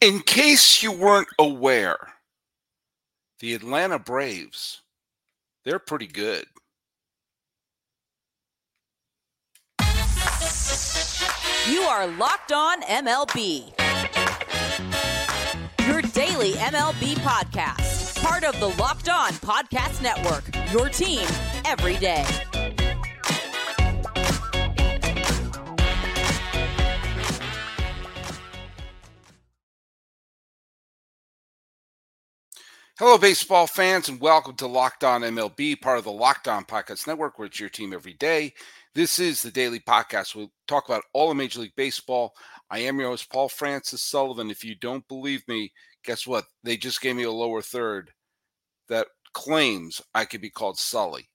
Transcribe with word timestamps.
In 0.00 0.20
case 0.20 0.82
you 0.82 0.92
weren't 0.92 1.28
aware, 1.38 1.98
the 3.40 3.52
Atlanta 3.52 3.98
Braves, 3.98 4.80
they're 5.66 5.78
pretty 5.78 6.06
good. 6.06 6.46
You 11.68 11.82
are 11.82 12.06
Locked 12.06 12.50
On 12.52 12.80
MLB. 12.80 13.78
Your 15.86 16.00
daily 16.00 16.52
MLB 16.52 17.16
podcast. 17.16 18.22
Part 18.22 18.44
of 18.44 18.58
the 18.58 18.68
Locked 18.80 19.10
On 19.10 19.32
Podcast 19.32 20.00
Network. 20.00 20.44
Your 20.72 20.88
team 20.88 21.26
every 21.66 21.98
day. 21.98 22.24
Hello, 33.00 33.16
baseball 33.16 33.66
fans, 33.66 34.10
and 34.10 34.20
welcome 34.20 34.54
to 34.56 34.66
Locked 34.66 35.04
On 35.04 35.22
MLB, 35.22 35.80
part 35.80 35.96
of 35.96 36.04
the 36.04 36.12
Locked 36.12 36.48
On 36.48 36.66
Podcast 36.66 37.06
Network, 37.06 37.38
where 37.38 37.46
it's 37.46 37.58
your 37.58 37.70
team 37.70 37.94
every 37.94 38.12
day. 38.12 38.52
This 38.94 39.18
is 39.18 39.40
the 39.40 39.50
daily 39.50 39.80
podcast. 39.80 40.34
We'll 40.34 40.52
talk 40.68 40.86
about 40.86 41.04
all 41.14 41.30
of 41.30 41.36
Major 41.38 41.60
League 41.60 41.74
Baseball. 41.76 42.34
I 42.70 42.80
am 42.80 43.00
your 43.00 43.08
host, 43.08 43.32
Paul 43.32 43.48
Francis 43.48 44.02
Sullivan. 44.02 44.50
If 44.50 44.62
you 44.66 44.74
don't 44.74 45.08
believe 45.08 45.42
me, 45.48 45.72
guess 46.04 46.26
what? 46.26 46.44
They 46.62 46.76
just 46.76 47.00
gave 47.00 47.16
me 47.16 47.22
a 47.22 47.32
lower 47.32 47.62
third 47.62 48.10
that 48.90 49.06
claims 49.32 50.02
I 50.14 50.26
could 50.26 50.42
be 50.42 50.50
called 50.50 50.76
Sully. 50.78 51.26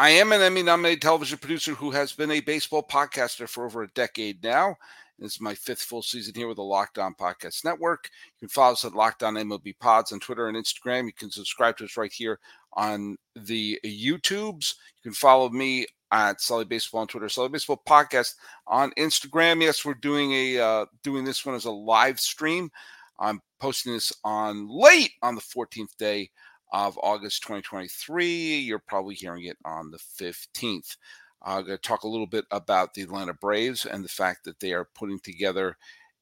I 0.00 0.10
am 0.10 0.30
an 0.30 0.40
Emmy 0.40 0.62
nominated 0.62 1.02
television 1.02 1.38
producer 1.38 1.74
who 1.74 1.90
has 1.90 2.12
been 2.12 2.30
a 2.30 2.38
baseball 2.38 2.84
podcaster 2.84 3.48
for 3.48 3.66
over 3.66 3.82
a 3.82 3.88
decade 3.88 4.40
now. 4.44 4.76
This 5.18 5.34
is 5.34 5.40
my 5.40 5.56
fifth 5.56 5.82
full 5.82 6.02
season 6.02 6.36
here 6.36 6.46
with 6.46 6.58
the 6.58 6.62
Locked 6.62 6.98
On 6.98 7.16
Podcast 7.16 7.64
Network. 7.64 8.08
You 8.36 8.46
can 8.46 8.48
follow 8.48 8.74
us 8.74 8.84
at 8.84 8.94
Locked 8.94 9.24
On 9.24 9.34
MLB 9.34 9.76
Pods 9.80 10.12
on 10.12 10.20
Twitter 10.20 10.46
and 10.46 10.56
Instagram. 10.56 11.06
You 11.06 11.12
can 11.12 11.32
subscribe 11.32 11.76
to 11.78 11.84
us 11.84 11.96
right 11.96 12.12
here 12.12 12.38
on 12.74 13.16
the 13.34 13.80
YouTubes. 13.84 14.74
You 14.98 15.02
can 15.02 15.14
follow 15.14 15.48
me 15.48 15.84
at 16.12 16.40
Sully 16.40 16.64
Baseball 16.64 17.00
on 17.00 17.08
Twitter, 17.08 17.28
Sully 17.28 17.48
Baseball 17.48 17.82
Podcast 17.84 18.34
on 18.68 18.92
Instagram. 18.92 19.60
Yes, 19.60 19.84
we're 19.84 19.94
doing 19.94 20.30
a 20.32 20.60
uh, 20.60 20.86
doing 21.02 21.24
this 21.24 21.44
one 21.44 21.56
as 21.56 21.64
a 21.64 21.72
live 21.72 22.20
stream. 22.20 22.70
I'm 23.18 23.40
posting 23.58 23.94
this 23.94 24.12
on 24.22 24.68
late 24.68 25.14
on 25.22 25.34
the 25.34 25.40
14th 25.40 25.96
day 25.98 26.30
of 26.72 26.98
August 27.02 27.42
2023. 27.42 28.58
You're 28.58 28.78
probably 28.78 29.14
hearing 29.14 29.44
it 29.44 29.56
on 29.64 29.90
the 29.90 29.98
15th. 29.98 30.96
I'm 31.42 31.64
going 31.64 31.78
to 31.78 31.78
talk 31.78 32.02
a 32.02 32.08
little 32.08 32.26
bit 32.26 32.44
about 32.50 32.94
the 32.94 33.02
Atlanta 33.02 33.34
Braves 33.34 33.86
and 33.86 34.04
the 34.04 34.08
fact 34.08 34.44
that 34.44 34.60
they 34.60 34.72
are 34.72 34.88
putting 34.94 35.20
together 35.20 35.76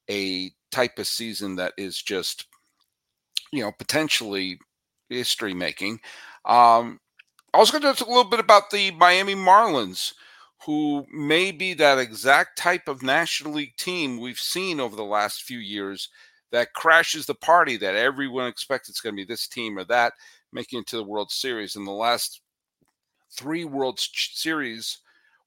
a 0.09 0.51
type 0.71 0.99
of 0.99 1.07
season 1.07 1.55
that 1.55 1.73
is 1.77 2.01
just, 2.01 2.45
you 3.51 3.61
know, 3.63 3.71
potentially 3.71 4.59
history 5.09 5.53
making. 5.53 5.99
Um, 6.45 6.99
I 7.53 7.57
was 7.57 7.71
going 7.71 7.81
to 7.81 7.93
talk 7.93 8.07
a 8.07 8.11
little 8.11 8.29
bit 8.29 8.39
about 8.39 8.69
the 8.69 8.91
Miami 8.91 9.35
Marlins, 9.35 10.13
who 10.65 11.05
may 11.11 11.51
be 11.51 11.73
that 11.73 11.97
exact 11.97 12.57
type 12.57 12.87
of 12.87 13.01
National 13.01 13.53
League 13.53 13.75
team 13.77 14.19
we've 14.19 14.39
seen 14.39 14.79
over 14.79 14.95
the 14.95 15.03
last 15.03 15.43
few 15.43 15.59
years 15.59 16.09
that 16.51 16.73
crashes 16.73 17.25
the 17.25 17.35
party 17.35 17.77
that 17.77 17.95
everyone 17.95 18.47
expects 18.47 18.89
it's 18.89 19.01
going 19.01 19.15
to 19.15 19.21
be 19.21 19.25
this 19.25 19.47
team 19.47 19.77
or 19.77 19.83
that 19.85 20.13
making 20.53 20.79
it 20.79 20.87
to 20.87 20.97
the 20.97 21.03
World 21.03 21.31
Series. 21.31 21.75
In 21.75 21.85
the 21.85 21.91
last 21.91 22.41
three 23.31 23.65
World 23.65 23.99
Series, 23.99 24.99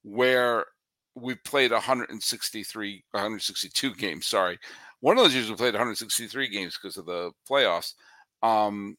where 0.02 0.66
we 1.14 1.34
played 1.34 1.72
163, 1.72 3.04
162 3.10 3.94
games. 3.94 4.26
Sorry, 4.26 4.58
one 5.00 5.16
of 5.16 5.24
those 5.24 5.34
years 5.34 5.50
we 5.50 5.56
played 5.56 5.74
163 5.74 6.48
games 6.48 6.78
because 6.80 6.96
of 6.96 7.06
the 7.06 7.32
playoffs, 7.48 7.94
um, 8.42 8.96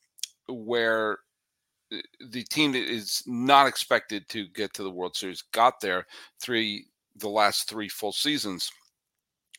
where 0.48 1.20
the 2.30 2.44
team 2.44 2.72
that 2.72 2.90
is 2.90 3.24
not 3.26 3.68
expected 3.68 4.28
to 4.30 4.48
get 4.50 4.74
to 4.74 4.84
the 4.84 4.92
World 4.92 5.16
Series 5.16 5.44
got 5.52 5.80
there 5.82 6.06
three 6.42 6.86
the 7.18 7.30
last 7.30 7.70
three 7.70 7.90
full 7.90 8.12
seasons. 8.14 8.72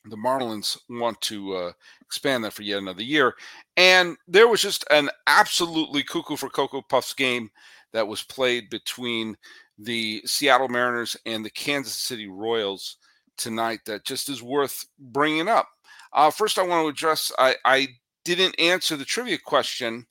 The 0.04 0.16
Marlins 0.16 0.76
want 0.88 1.20
to 1.22 1.54
uh, 1.54 1.72
expand 2.00 2.44
that 2.44 2.52
for 2.52 2.62
yet 2.62 2.78
another 2.78 3.04
year, 3.04 3.34
and 3.76 4.16
there 4.26 4.48
was 4.48 4.60
just 4.60 4.84
an 4.90 5.10
absolutely 5.28 6.02
cuckoo 6.02 6.36
for 6.36 6.48
Cocoa 6.48 6.82
Puffs 6.82 7.14
game 7.14 7.50
that 7.92 8.06
was 8.06 8.22
played 8.22 8.68
between 8.68 9.36
the 9.78 10.22
Seattle 10.24 10.68
Mariners 10.68 11.16
and 11.24 11.44
the 11.44 11.50
Kansas 11.50 11.94
City 11.94 12.26
Royals 12.26 12.96
tonight 13.36 13.80
that 13.86 14.04
just 14.04 14.28
is 14.28 14.42
worth 14.42 14.84
bringing 14.98 15.48
up. 15.48 15.68
Uh, 16.12 16.30
first, 16.30 16.58
I 16.58 16.62
want 16.62 16.84
to 16.84 16.88
address 16.88 17.32
I, 17.38 17.54
I 17.64 17.88
didn't 18.24 18.58
answer 18.58 18.96
the 18.96 19.04
trivia 19.04 19.38
question 19.38 20.06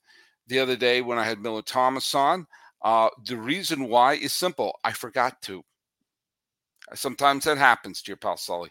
the 0.47 0.59
other 0.59 0.75
day 0.75 1.01
when 1.01 1.17
I 1.17 1.23
had 1.23 1.39
Miller 1.39 1.61
Thomas 1.61 2.13
on. 2.15 2.47
Uh, 2.81 3.09
the 3.25 3.37
reason 3.37 3.87
why 3.87 4.13
is 4.13 4.33
simple 4.33 4.79
I 4.83 4.91
forgot 4.91 5.41
to. 5.43 5.63
Sometimes 6.93 7.45
that 7.45 7.57
happens 7.57 8.03
your 8.07 8.17
pal 8.17 8.37
Sully. 8.37 8.69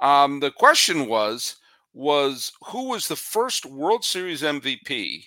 Um, 0.00 0.40
the 0.40 0.50
question 0.50 1.06
was 1.06 1.56
was 1.92 2.52
who 2.66 2.88
was 2.88 3.08
the 3.08 3.16
first 3.16 3.66
World 3.66 4.04
Series 4.04 4.42
MVP 4.42 5.24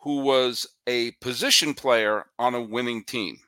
who 0.00 0.20
was 0.20 0.66
a 0.86 1.10
position 1.20 1.74
player 1.74 2.26
on 2.38 2.54
a 2.54 2.62
winning 2.62 3.04
team? 3.04 3.38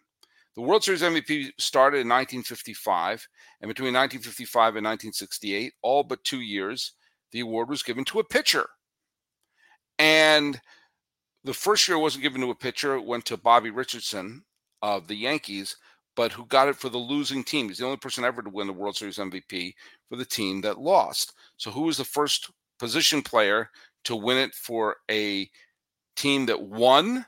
The 0.56 0.62
World 0.62 0.82
Series 0.82 1.02
MVP 1.02 1.52
started 1.56 1.98
in 1.98 2.08
1955, 2.08 3.28
and 3.60 3.68
between 3.68 3.94
1955 3.94 4.74
and 4.74 4.84
1968, 4.84 5.72
all 5.82 6.02
but 6.02 6.24
two 6.24 6.40
years, 6.40 6.94
the 7.30 7.40
award 7.40 7.68
was 7.68 7.84
given 7.84 8.04
to 8.06 8.18
a 8.18 8.24
pitcher. 8.24 8.68
And 10.00 10.60
the 11.44 11.54
first 11.54 11.86
year 11.86 11.96
it 11.96 12.00
wasn't 12.00 12.24
given 12.24 12.40
to 12.40 12.50
a 12.50 12.56
pitcher, 12.56 12.96
it 12.96 13.04
went 13.04 13.24
to 13.26 13.36
Bobby 13.36 13.70
Richardson 13.70 14.44
of 14.82 15.06
the 15.06 15.16
Yankees, 15.16 15.76
but 16.18 16.32
who 16.32 16.44
got 16.46 16.66
it 16.66 16.74
for 16.74 16.88
the 16.88 16.98
losing 16.98 17.44
team. 17.44 17.68
He's 17.68 17.78
the 17.78 17.84
only 17.84 17.96
person 17.96 18.24
ever 18.24 18.42
to 18.42 18.50
win 18.50 18.66
the 18.66 18.72
World 18.72 18.96
Series 18.96 19.18
MVP 19.18 19.72
for 20.08 20.16
the 20.16 20.24
team 20.24 20.60
that 20.62 20.80
lost. 20.80 21.34
So, 21.58 21.70
who 21.70 21.82
was 21.82 21.96
the 21.96 22.04
first 22.04 22.50
position 22.80 23.22
player 23.22 23.70
to 24.02 24.16
win 24.16 24.36
it 24.36 24.52
for 24.52 24.96
a 25.08 25.48
team 26.16 26.46
that 26.46 26.60
won? 26.60 27.24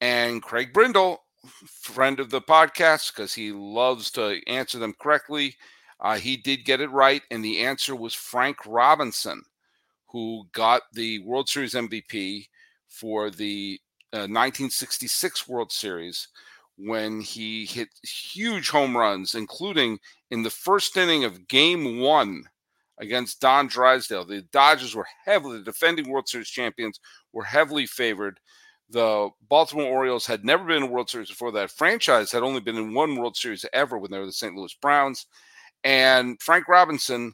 And 0.00 0.42
Craig 0.42 0.72
Brindle 0.72 1.18
friend 1.64 2.18
of 2.18 2.30
the 2.30 2.40
podcast 2.40 3.14
because 3.14 3.34
he 3.34 3.52
loves 3.52 4.10
to 4.12 4.40
answer 4.48 4.80
them 4.80 4.96
correctly. 5.00 5.54
Uh, 6.00 6.16
he 6.16 6.36
did 6.36 6.64
get 6.64 6.80
it 6.80 6.90
right, 6.90 7.22
and 7.30 7.44
the 7.44 7.60
answer 7.60 7.94
was 7.94 8.14
Frank 8.14 8.56
Robinson, 8.66 9.40
who 10.08 10.42
got 10.50 10.82
the 10.92 11.20
World 11.20 11.48
Series 11.48 11.74
MVP 11.74 12.48
for 12.88 13.30
the 13.30 13.78
uh, 14.12 14.26
1966 14.26 15.46
World 15.46 15.70
Series 15.70 16.26
when 16.76 17.20
he 17.20 17.66
hit 17.66 17.88
huge 18.02 18.70
home 18.70 18.96
runs, 18.96 19.34
including 19.34 19.98
in 20.30 20.42
the 20.42 20.50
first 20.50 20.96
inning 20.96 21.24
of 21.24 21.48
Game 21.48 22.00
One 22.00 22.44
against 22.98 23.40
Don 23.40 23.66
Drysdale. 23.66 24.24
The 24.24 24.42
Dodgers 24.52 24.94
were 24.94 25.06
heavily 25.24 25.58
the 25.58 25.64
defending 25.64 26.08
World 26.08 26.28
Series 26.28 26.48
champions, 26.48 27.00
were 27.32 27.44
heavily 27.44 27.86
favored 27.86 28.40
the 28.92 29.30
Baltimore 29.48 29.86
Orioles 29.86 30.26
had 30.26 30.44
never 30.44 30.64
been 30.64 30.84
in 30.84 30.90
World 30.90 31.08
Series 31.08 31.30
before 31.30 31.50
that. 31.52 31.70
Franchise 31.70 32.30
had 32.30 32.42
only 32.42 32.60
been 32.60 32.76
in 32.76 32.92
one 32.92 33.16
World 33.16 33.36
Series 33.36 33.64
ever 33.72 33.98
when 33.98 34.10
they 34.10 34.18
were 34.18 34.26
the 34.26 34.32
St. 34.32 34.54
Louis 34.54 34.74
Browns. 34.80 35.26
And 35.82 36.40
Frank 36.40 36.68
Robinson 36.68 37.32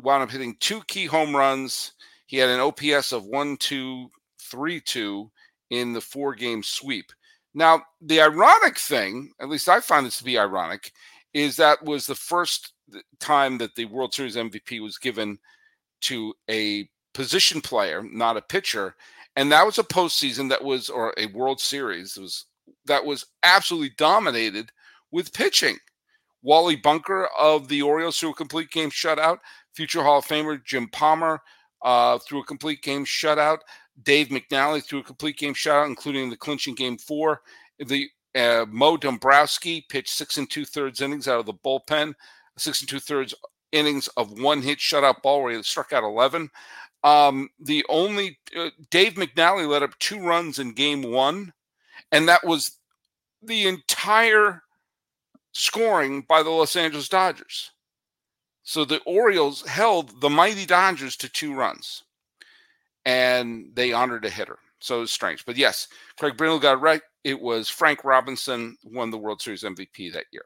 wound 0.00 0.22
up 0.22 0.30
hitting 0.30 0.56
two 0.58 0.80
key 0.88 1.04
home 1.04 1.36
runs. 1.36 1.92
He 2.26 2.38
had 2.38 2.48
an 2.48 2.60
OPS 2.60 3.12
of 3.12 3.26
1 3.26 3.58
2 3.58 4.10
3 4.40 4.80
2 4.80 5.30
in 5.70 5.92
the 5.92 6.00
four 6.00 6.34
game 6.34 6.62
sweep. 6.62 7.12
Now, 7.54 7.82
the 8.00 8.20
ironic 8.20 8.78
thing, 8.78 9.32
at 9.40 9.48
least 9.48 9.68
I 9.68 9.80
find 9.80 10.06
this 10.06 10.18
to 10.18 10.24
be 10.24 10.38
ironic, 10.38 10.92
is 11.34 11.56
that 11.56 11.82
was 11.84 12.06
the 12.06 12.14
first 12.14 12.72
time 13.18 13.58
that 13.58 13.74
the 13.74 13.86
World 13.86 14.14
Series 14.14 14.36
MVP 14.36 14.80
was 14.80 14.98
given 14.98 15.38
to 16.02 16.34
a 16.48 16.88
position 17.12 17.60
player, 17.60 18.02
not 18.02 18.36
a 18.36 18.42
pitcher 18.42 18.94
and 19.36 19.50
that 19.52 19.64
was 19.64 19.78
a 19.78 19.84
postseason 19.84 20.48
that 20.48 20.62
was 20.62 20.88
or 20.88 21.14
a 21.16 21.26
World 21.26 21.60
Series 21.60 22.16
was 22.16 22.46
that 22.86 23.04
was 23.04 23.26
absolutely 23.42 23.92
dominated 23.96 24.70
with 25.10 25.32
pitching. 25.32 25.76
Wally 26.42 26.76
Bunker 26.76 27.28
of 27.38 27.68
the 27.68 27.82
Orioles 27.82 28.18
threw 28.18 28.30
a 28.30 28.34
complete 28.34 28.70
game 28.70 28.90
shutout. 28.90 29.38
Future 29.74 30.02
Hall 30.02 30.18
of 30.18 30.26
Famer 30.26 30.64
Jim 30.64 30.88
Palmer 30.88 31.40
uh, 31.82 32.18
threw 32.18 32.40
a 32.40 32.44
complete 32.44 32.82
game 32.82 33.04
shutout. 33.04 33.58
Dave 34.02 34.28
McNally 34.28 34.84
threw 34.84 35.00
a 35.00 35.04
complete 35.04 35.36
game 35.36 35.54
shutout, 35.54 35.86
including 35.86 36.30
the 36.30 36.36
clinching 36.36 36.74
game 36.74 36.98
four. 36.98 37.42
The 37.78 38.08
uh, 38.34 38.66
Moe 38.68 38.96
Drabowsky 38.96 39.88
pitched 39.88 40.14
six 40.14 40.36
and 40.36 40.48
two 40.50 40.64
thirds 40.64 41.00
innings 41.00 41.28
out 41.28 41.40
of 41.40 41.46
the 41.46 41.54
bullpen, 41.54 42.14
six 42.56 42.80
and 42.80 42.88
two 42.88 43.00
thirds 43.00 43.34
innings 43.72 44.08
of 44.16 44.40
one 44.40 44.62
hit 44.62 44.78
shutout 44.78 45.22
ball 45.22 45.42
where 45.42 45.56
he 45.56 45.62
struck 45.62 45.92
out 45.92 46.04
11. 46.04 46.50
Um, 47.02 47.48
the 47.58 47.84
only 47.88 48.38
uh, 48.56 48.70
Dave 48.90 49.14
McNally 49.14 49.68
let 49.68 49.82
up 49.82 49.98
two 49.98 50.20
runs 50.20 50.58
in 50.58 50.72
game 50.72 51.02
one, 51.02 51.52
and 52.12 52.28
that 52.28 52.44
was 52.44 52.78
the 53.42 53.66
entire 53.66 54.62
scoring 55.52 56.24
by 56.28 56.42
the 56.42 56.50
Los 56.50 56.76
Angeles 56.76 57.08
Dodgers. 57.08 57.70
So 58.62 58.84
the 58.84 59.00
Orioles 59.06 59.66
held 59.66 60.20
the 60.20 60.30
mighty 60.30 60.66
Dodgers 60.66 61.16
to 61.16 61.28
two 61.28 61.54
runs, 61.54 62.04
and 63.04 63.66
they 63.74 63.92
honored 63.92 64.24
a 64.24 64.30
hitter. 64.30 64.58
So 64.80 65.02
it's 65.02 65.12
strange. 65.12 65.44
But 65.44 65.56
yes, 65.56 65.88
Craig 66.18 66.36
Brindle 66.36 66.58
got 66.58 66.74
it 66.74 66.80
right. 66.80 67.02
It 67.24 67.40
was 67.40 67.68
Frank 67.68 68.04
Robinson 68.04 68.76
won 68.84 69.10
the 69.10 69.18
World 69.18 69.42
Series 69.42 69.62
MVP 69.62 70.12
that 70.12 70.24
year. 70.32 70.44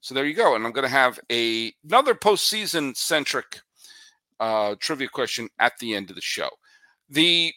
So 0.00 0.14
there 0.14 0.26
you 0.26 0.34
go. 0.34 0.54
And 0.54 0.66
I'm 0.66 0.72
going 0.72 0.86
to 0.86 0.90
have 0.90 1.18
a 1.30 1.72
another 1.84 2.14
postseason 2.14 2.96
centric 2.96 3.60
uh, 4.40 4.74
trivia 4.80 5.08
question 5.08 5.48
at 5.58 5.72
the 5.80 5.94
end 5.94 6.10
of 6.10 6.16
the 6.16 6.22
show. 6.22 6.48
The 7.08 7.52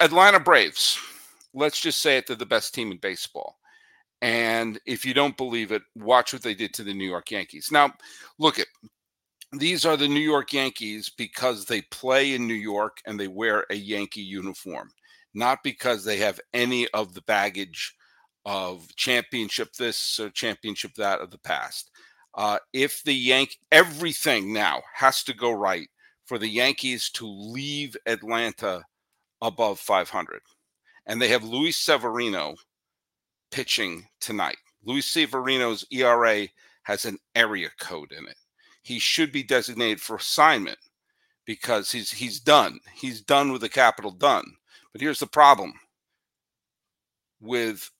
Atlanta 0.00 0.40
Braves. 0.40 0.98
Let's 1.54 1.80
just 1.80 2.02
say 2.02 2.18
it, 2.18 2.26
they're 2.26 2.36
the 2.36 2.46
best 2.46 2.74
team 2.74 2.92
in 2.92 2.98
baseball. 2.98 3.56
And 4.22 4.78
if 4.86 5.04
you 5.04 5.14
don't 5.14 5.36
believe 5.36 5.72
it, 5.72 5.82
watch 5.94 6.32
what 6.32 6.42
they 6.42 6.54
did 6.54 6.72
to 6.74 6.82
the 6.82 6.94
New 6.94 7.08
York 7.08 7.30
Yankees. 7.30 7.70
Now, 7.70 7.92
look 8.38 8.58
at 8.58 8.66
these 9.60 9.84
are 9.84 9.96
the 9.96 10.08
New 10.08 10.20
York 10.20 10.52
Yankees 10.52 11.10
because 11.10 11.64
they 11.64 11.82
play 11.82 12.34
in 12.34 12.46
New 12.46 12.54
York 12.54 12.98
and 13.06 13.18
they 13.18 13.28
wear 13.28 13.64
a 13.70 13.74
Yankee 13.74 14.22
uniform, 14.22 14.90
not 15.34 15.62
because 15.62 16.04
they 16.04 16.16
have 16.18 16.40
any 16.54 16.88
of 16.88 17.14
the 17.14 17.22
baggage 17.22 17.94
of 18.44 18.86
championship 18.96 19.72
this 19.74 20.18
or 20.20 20.30
championship 20.30 20.94
that 20.94 21.20
of 21.20 21.30
the 21.30 21.38
past. 21.38 21.90
Uh, 22.34 22.58
if 22.72 23.02
the 23.04 23.14
Yank 23.14 23.58
everything 23.72 24.52
now 24.52 24.82
has 24.94 25.22
to 25.24 25.34
go 25.34 25.50
right 25.50 25.88
for 26.26 26.38
the 26.38 26.48
Yankees 26.48 27.10
to 27.10 27.26
leave 27.26 27.96
Atlanta 28.06 28.82
above 29.40 29.78
500, 29.78 30.40
and 31.06 31.20
they 31.20 31.28
have 31.28 31.44
Luis 31.44 31.76
Severino 31.76 32.56
pitching 33.50 34.06
tonight. 34.20 34.58
Luis 34.84 35.06
Severino's 35.06 35.84
ERA 35.90 36.46
has 36.82 37.04
an 37.04 37.18
area 37.34 37.70
code 37.80 38.12
in 38.12 38.26
it. 38.26 38.36
He 38.86 39.00
should 39.00 39.32
be 39.32 39.42
designated 39.42 40.00
for 40.00 40.14
assignment 40.14 40.78
because 41.44 41.90
he's 41.90 42.12
he's 42.12 42.38
done. 42.38 42.78
He's 42.94 43.20
done 43.20 43.50
with 43.50 43.62
the 43.62 43.68
capital 43.68 44.12
done. 44.12 44.44
But 44.92 45.00
here's 45.00 45.18
the 45.18 45.26
problem 45.26 45.72
with 47.40 47.90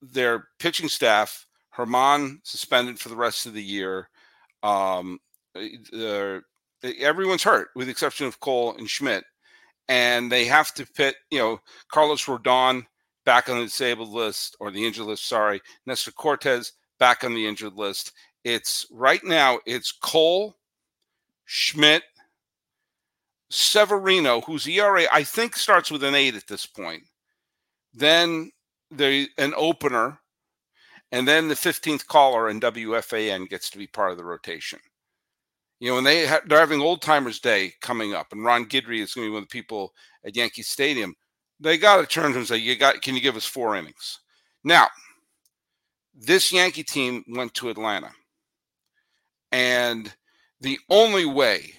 their 0.00 0.46
pitching 0.60 0.88
staff. 0.88 1.48
Germán 1.76 2.38
suspended 2.44 3.00
for 3.00 3.08
the 3.08 3.16
rest 3.16 3.46
of 3.46 3.54
the 3.54 3.62
year. 3.62 4.08
Um, 4.62 5.18
uh, 5.56 6.38
everyone's 6.84 7.42
hurt 7.42 7.70
with 7.74 7.88
the 7.88 7.90
exception 7.90 8.28
of 8.28 8.38
Cole 8.38 8.76
and 8.78 8.88
Schmidt, 8.88 9.24
and 9.88 10.30
they 10.30 10.44
have 10.44 10.72
to 10.74 10.86
pit. 10.86 11.16
You 11.32 11.40
know, 11.40 11.60
Carlos 11.90 12.24
Rodon 12.26 12.86
back 13.24 13.48
on 13.48 13.58
the 13.58 13.64
disabled 13.64 14.10
list 14.10 14.56
or 14.60 14.70
the 14.70 14.86
injured 14.86 15.06
list. 15.06 15.26
Sorry, 15.26 15.60
Nestor 15.86 16.12
Cortes 16.12 16.70
back 17.00 17.24
on 17.24 17.34
the 17.34 17.48
injured 17.48 17.74
list. 17.74 18.12
It's 18.46 18.86
right 18.92 19.24
now. 19.24 19.58
It's 19.66 19.90
Cole, 19.90 20.54
Schmidt, 21.46 22.04
Severino, 23.50 24.40
whose 24.40 24.68
ERA 24.68 25.06
I 25.12 25.24
think 25.24 25.56
starts 25.56 25.90
with 25.90 26.04
an 26.04 26.14
eight 26.14 26.36
at 26.36 26.46
this 26.46 26.64
point. 26.64 27.02
Then 27.92 28.52
the 28.92 29.28
an 29.36 29.52
opener, 29.56 30.20
and 31.10 31.26
then 31.26 31.48
the 31.48 31.56
15th 31.56 32.06
caller 32.06 32.48
in 32.48 32.60
WFAN 32.60 33.48
gets 33.48 33.68
to 33.70 33.78
be 33.78 33.88
part 33.88 34.12
of 34.12 34.16
the 34.16 34.24
rotation. 34.24 34.78
You 35.80 35.90
know, 35.90 35.98
and 35.98 36.06
they 36.06 36.28
ha- 36.28 36.42
they're 36.46 36.60
having 36.60 36.80
old 36.80 37.02
timers 37.02 37.40
day 37.40 37.72
coming 37.80 38.14
up, 38.14 38.28
and 38.30 38.44
Ron 38.44 38.66
Guidry 38.66 39.00
is 39.00 39.12
going 39.12 39.26
to 39.26 39.30
be 39.30 39.34
one 39.34 39.42
of 39.42 39.48
the 39.48 39.58
people 39.60 39.92
at 40.24 40.36
Yankee 40.36 40.62
Stadium. 40.62 41.16
They 41.58 41.78
got 41.78 41.96
to 41.96 42.06
turn 42.06 42.26
to 42.26 42.30
him 42.30 42.36
and 42.36 42.46
say, 42.46 42.58
"You 42.58 42.76
got? 42.76 43.02
Can 43.02 43.16
you 43.16 43.20
give 43.20 43.36
us 43.36 43.44
four 43.44 43.74
innings?" 43.74 44.20
Now, 44.62 44.86
this 46.14 46.52
Yankee 46.52 46.84
team 46.84 47.24
went 47.26 47.52
to 47.54 47.70
Atlanta, 47.70 48.12
and 49.52 50.14
the 50.60 50.78
only 50.90 51.26
way 51.26 51.72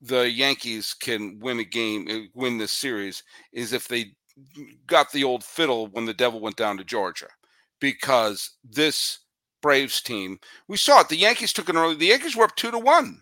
the 0.00 0.30
Yankees 0.30 0.94
can 0.94 1.38
win 1.40 1.58
a 1.58 1.64
game, 1.64 2.06
uh, 2.10 2.18
win 2.34 2.58
this 2.58 2.72
series, 2.72 3.22
is 3.52 3.72
if 3.72 3.88
they 3.88 4.12
got 4.86 5.10
the 5.12 5.24
old 5.24 5.42
fiddle 5.42 5.88
when 5.88 6.04
the 6.04 6.14
devil 6.14 6.40
went 6.40 6.56
down 6.56 6.76
to 6.76 6.84
Georgia 6.84 7.26
because 7.80 8.56
this 8.64 9.20
Braves 9.60 10.00
team, 10.00 10.38
we 10.68 10.76
saw 10.76 11.00
it. 11.00 11.08
The 11.08 11.16
Yankees 11.16 11.52
took 11.52 11.68
an 11.68 11.76
early, 11.76 11.96
the 11.96 12.06
Yankees 12.06 12.36
were 12.36 12.44
up 12.44 12.54
two 12.56 12.70
to 12.70 12.78
one. 12.78 13.20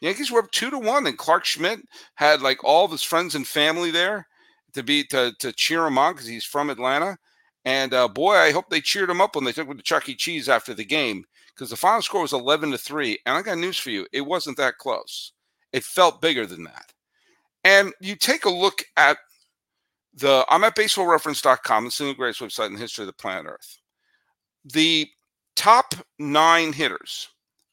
The 0.00 0.08
Yankees 0.08 0.30
were 0.30 0.40
up 0.40 0.50
two 0.52 0.70
to 0.70 0.78
one, 0.78 1.06
and 1.06 1.18
Clarke 1.18 1.44
Schmidt 1.44 1.80
had 2.14 2.42
like 2.42 2.62
all 2.62 2.86
his 2.86 3.02
friends 3.02 3.34
and 3.34 3.46
family 3.46 3.90
there 3.90 4.28
to 4.74 4.82
be 4.82 5.04
to, 5.04 5.32
to 5.40 5.52
cheer 5.52 5.86
him 5.86 5.98
on 5.98 6.12
because 6.12 6.28
he's 6.28 6.44
from 6.44 6.70
Atlanta. 6.70 7.16
And 7.64 7.92
uh, 7.92 8.06
boy, 8.06 8.34
I 8.36 8.52
hope 8.52 8.70
they 8.70 8.80
cheered 8.80 9.10
him 9.10 9.20
up 9.20 9.34
when 9.34 9.44
they 9.44 9.52
took 9.52 9.66
him 9.66 9.76
to 9.76 9.82
Chuck 9.82 10.08
E. 10.08 10.14
Cheese 10.14 10.48
after 10.48 10.72
the 10.74 10.84
game 10.84 11.24
because 11.56 11.70
the 11.70 11.76
final 11.76 12.02
score 12.02 12.22
was 12.22 12.32
11 12.32 12.70
to 12.72 12.78
3. 12.78 13.18
And 13.24 13.36
I 13.36 13.42
got 13.42 13.58
news 13.58 13.78
for 13.78 13.90
you 13.90 14.06
it 14.12 14.20
wasn't 14.20 14.56
that 14.58 14.78
close, 14.78 15.32
it 15.72 15.84
felt 15.84 16.20
bigger 16.20 16.46
than 16.46 16.64
that. 16.64 16.92
And 17.64 17.92
you 18.00 18.14
take 18.14 18.44
a 18.44 18.50
look 18.50 18.84
at 18.96 19.18
the 20.14 20.44
I'm 20.48 20.64
at 20.64 20.76
baseballreference.com. 20.76 21.86
It's 21.86 21.98
the 21.98 22.14
greatest 22.14 22.40
website 22.40 22.68
in 22.68 22.74
the 22.74 22.80
history 22.80 23.02
of 23.02 23.06
the 23.06 23.12
planet 23.12 23.46
Earth. 23.46 23.78
The 24.64 25.08
top 25.56 25.94
nine 26.18 26.72
hitters 26.72 27.28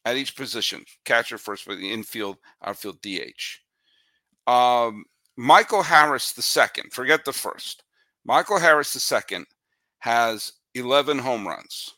at 0.05 0.17
each 0.17 0.35
position 0.35 0.83
catcher, 1.05 1.37
first 1.37 1.63
for 1.63 1.75
the 1.75 1.91
infield, 1.91 2.37
outfield, 2.63 3.01
DH. 3.01 3.59
Um, 4.49 5.05
Michael 5.37 5.83
Harris 5.83 6.33
the 6.33 6.41
second, 6.41 6.91
forget 6.91 7.25
the 7.25 7.33
first. 7.33 7.83
Michael 8.25 8.59
Harris 8.59 8.93
the 8.93 8.99
second 8.99 9.45
has 9.99 10.53
11 10.75 11.19
home 11.19 11.47
runs. 11.47 11.93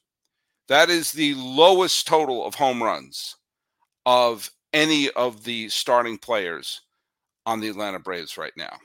That 0.67 0.89
is 0.89 1.11
the 1.11 1.33
lowest 1.35 2.07
total 2.07 2.45
of 2.45 2.55
home 2.55 2.81
runs 2.81 3.35
of 4.05 4.49
any 4.73 5.09
of 5.11 5.43
the 5.43 5.69
starting 5.69 6.17
players 6.17 6.81
on 7.45 7.59
the 7.59 7.69
Atlanta 7.69 7.99
Braves 7.99 8.37
right 8.37 8.53
now. 8.57 8.77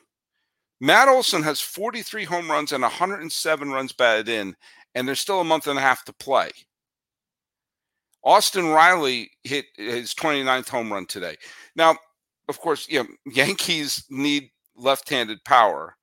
Matt 0.81 1.09
Olson 1.09 1.43
has 1.43 1.61
43 1.61 2.25
home 2.25 2.51
runs 2.51 2.73
and 2.73 2.83
107 2.83 3.71
runs 3.71 3.93
batted 3.93 4.29
in, 4.29 4.55
and 4.95 5.07
there's 5.07 5.21
still 5.21 5.41
a 5.41 5.45
month 5.45 5.67
and 5.67 5.79
a 5.79 5.83
half 5.83 6.05
to 6.05 6.13
play. 6.13 6.51
Austin 8.25 8.69
Riley 8.69 9.31
hit 9.45 9.67
his 9.77 10.15
29th 10.15 10.69
home 10.69 10.93
run 10.93 11.07
today. 11.07 11.37
Now, 11.77 11.97
of 12.49 12.59
course, 12.61 12.89
you 12.89 13.03
know, 13.03 13.09
Yankees 13.27 14.05
need 14.11 14.51
left-handed 14.77 15.43
power, 15.45 15.97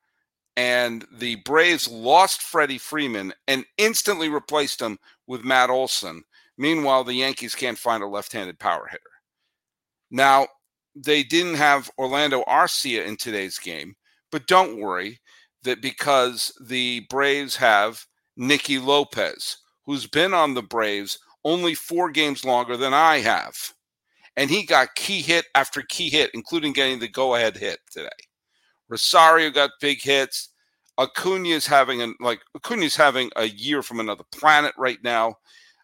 and 0.58 1.06
the 1.14 1.36
Braves 1.36 1.88
lost 1.88 2.42
Freddie 2.42 2.80
Freeman 2.80 3.32
and 3.48 3.64
instantly 3.78 4.28
replaced 4.28 4.82
him 4.82 4.98
with 5.28 5.46
Matt 5.46 5.70
Olson. 5.70 6.24
Meanwhile, 6.58 7.04
the 7.04 7.14
Yankees 7.14 7.54
can't 7.54 7.78
find 7.78 8.02
a 8.02 8.08
left-handed 8.08 8.58
power 8.58 8.88
hitter. 8.90 9.04
Now, 10.10 10.48
they 10.96 11.22
didn't 11.22 11.56
have 11.56 11.92
Orlando 12.00 12.44
Arcia 12.46 13.06
in 13.06 13.18
today's 13.18 13.60
game, 13.60 13.94
but 14.32 14.48
don't 14.48 14.80
worry 14.80 15.20
that 15.62 15.80
because 15.80 16.52
the 16.60 17.02
Braves 17.10 17.56
have 17.58 18.04
Nicky 18.36 18.80
Lopez, 18.80 19.58
who's 19.86 20.08
been 20.08 20.34
on 20.34 20.56
the 20.56 20.64
Braves 20.64 21.20
only 21.44 21.76
four 21.76 22.10
games 22.10 22.44
longer 22.44 22.78
than 22.78 22.96
I 22.96 23.20
have. 23.20 23.56
And 24.36 24.50
he 24.50 24.66
got 24.66 24.96
key 24.96 25.22
hit 25.22 25.46
after 25.54 25.84
key 25.84 26.10
hit, 26.10 26.32
including 26.34 26.74
getting 26.74 26.98
the 27.00 27.08
go 27.08 27.36
ahead 27.36 27.58
hit 27.58 27.80
today. 27.92 28.10
Rosario 28.90 29.50
got 29.50 29.72
big 29.82 30.02
hits. 30.02 30.50
Acuna 30.98 31.50
is 31.50 31.68
having 31.68 32.02
an 32.02 32.16
like 32.20 32.42
Acuna's 32.56 32.96
having 32.96 33.30
a 33.36 33.46
year 33.46 33.84
from 33.84 34.00
another 34.00 34.24
planet 34.32 34.74
right 34.78 34.98
now. 35.04 35.36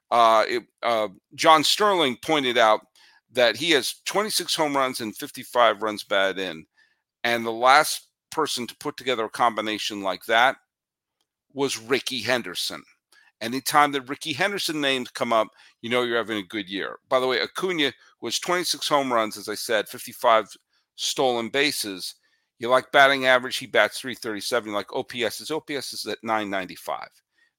Uh, 0.10 0.43
it, 0.48 0.63
uh, 0.81 1.07
John 1.36 1.63
Sterling 1.63 2.17
pointed 2.24 2.57
out 2.57 2.81
that 3.31 3.55
he 3.55 3.72
has 3.72 3.95
26 4.05 4.55
home 4.55 4.75
runs 4.75 5.01
and 5.01 5.15
55 5.15 5.81
runs 5.81 6.03
batted 6.03 6.39
in, 6.39 6.65
and 7.24 7.45
the 7.45 7.51
last 7.51 8.10
person 8.31 8.65
to 8.67 8.75
put 8.77 8.98
together 8.98 9.25
a 9.25 9.29
combination 9.29 10.01
like 10.01 10.25
that 10.25 10.55
was 11.53 11.79
Rickey 11.79 12.22
Henderson. 12.22 12.81
Anytime 13.41 13.91
that 13.91 14.10
Rickey 14.10 14.33
Henderson 14.33 14.79
names 14.81 15.12
come 15.12 15.33
up, 15.33 15.50
you 15.81 15.89
know 15.89 16.03
you're 16.03 16.17
having 16.17 16.38
a 16.38 16.48
good 16.48 16.69
year. 16.69 16.98
By 17.10 17.19
the 17.19 17.27
way, 17.27 17.41
Acuna 17.41 17.91
was 18.22 18.39
26 18.39 18.88
home 18.88 19.12
runs, 19.12 19.38
as 19.38 19.50
I 19.50 19.55
said, 19.55 19.88
55 19.89 20.48
stolen 20.95 21.50
bases. 21.50 22.15
You 22.63 22.70
like 22.70 22.93
batting 22.93 23.25
average, 23.25 23.58
he 23.58 23.65
bats 23.65 24.00
337. 24.00 24.70
You 24.70 24.74
like 24.74 24.93
OPS, 24.93 25.39
his 25.39 25.51
OPS 25.51 25.91
is 25.91 26.05
at 26.05 26.24
995. 26.24 27.10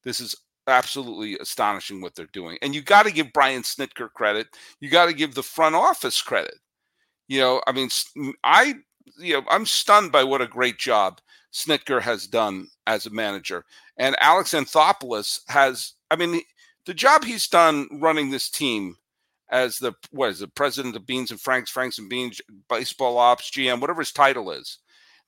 This 0.03 0.19
is 0.19 0.35
absolutely 0.67 1.37
astonishing 1.41 2.01
what 2.01 2.15
they're 2.15 2.25
doing. 2.33 2.57
And 2.63 2.75
you 2.75 2.81
got 2.81 3.03
to 3.03 3.13
give 3.13 3.35
Brian 3.35 3.61
Snitker 3.61 4.11
credit. 4.15 4.47
You 4.81 4.89
got 4.89 5.05
to 5.05 5.13
give 5.13 5.35
the 5.35 5.43
front 5.43 5.75
office 5.75 6.23
credit. 6.23 6.55
You 7.29 7.39
know, 7.39 7.63
I 7.67 7.73
mean, 7.73 7.91
I, 8.45 8.77
you 9.19 9.35
know, 9.35 9.43
I'm 9.51 9.67
stunned 9.67 10.11
by 10.11 10.25
what 10.25 10.41
a 10.41 10.47
great 10.47 10.79
job 10.79 11.21
Snitker 11.53 12.01
has 12.01 12.27
done 12.27 12.69
as 12.87 13.05
a 13.05 13.11
manager. 13.11 13.67
And 13.99 14.17
Alex 14.21 14.55
Anthopoulos 14.55 15.41
has, 15.49 15.93
I 16.11 16.17
mean, 16.17 16.41
the 16.87 16.95
job 16.95 17.25
he's 17.25 17.47
done 17.47 17.89
running 18.01 18.31
this 18.31 18.49
team 18.49 18.97
as 19.51 19.77
the 19.77 19.93
what 20.13 20.31
is 20.31 20.39
the 20.39 20.49
president 20.49 20.97
of 20.97 21.05
Beans 21.05 21.31
and 21.31 21.39
Franks, 21.39 21.71
Franks 21.71 21.99
and 21.99 22.09
Beans, 22.09 22.41
baseball 22.71 23.19
ops, 23.19 23.51
GM, 23.51 23.81
whatever 23.83 24.01
his 24.01 24.11
title 24.11 24.51
is. 24.51 24.79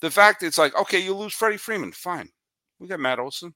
The 0.01 0.11
fact 0.11 0.43
it's 0.43 0.59
like, 0.59 0.77
okay, 0.77 0.99
you 0.99 1.15
lose 1.15 1.33
Freddie 1.33 1.57
Freeman, 1.57 1.93
fine. 1.93 2.29
We 2.79 2.89
got 2.89 3.01
Matt 3.01 3.19
Olson. 3.19 3.55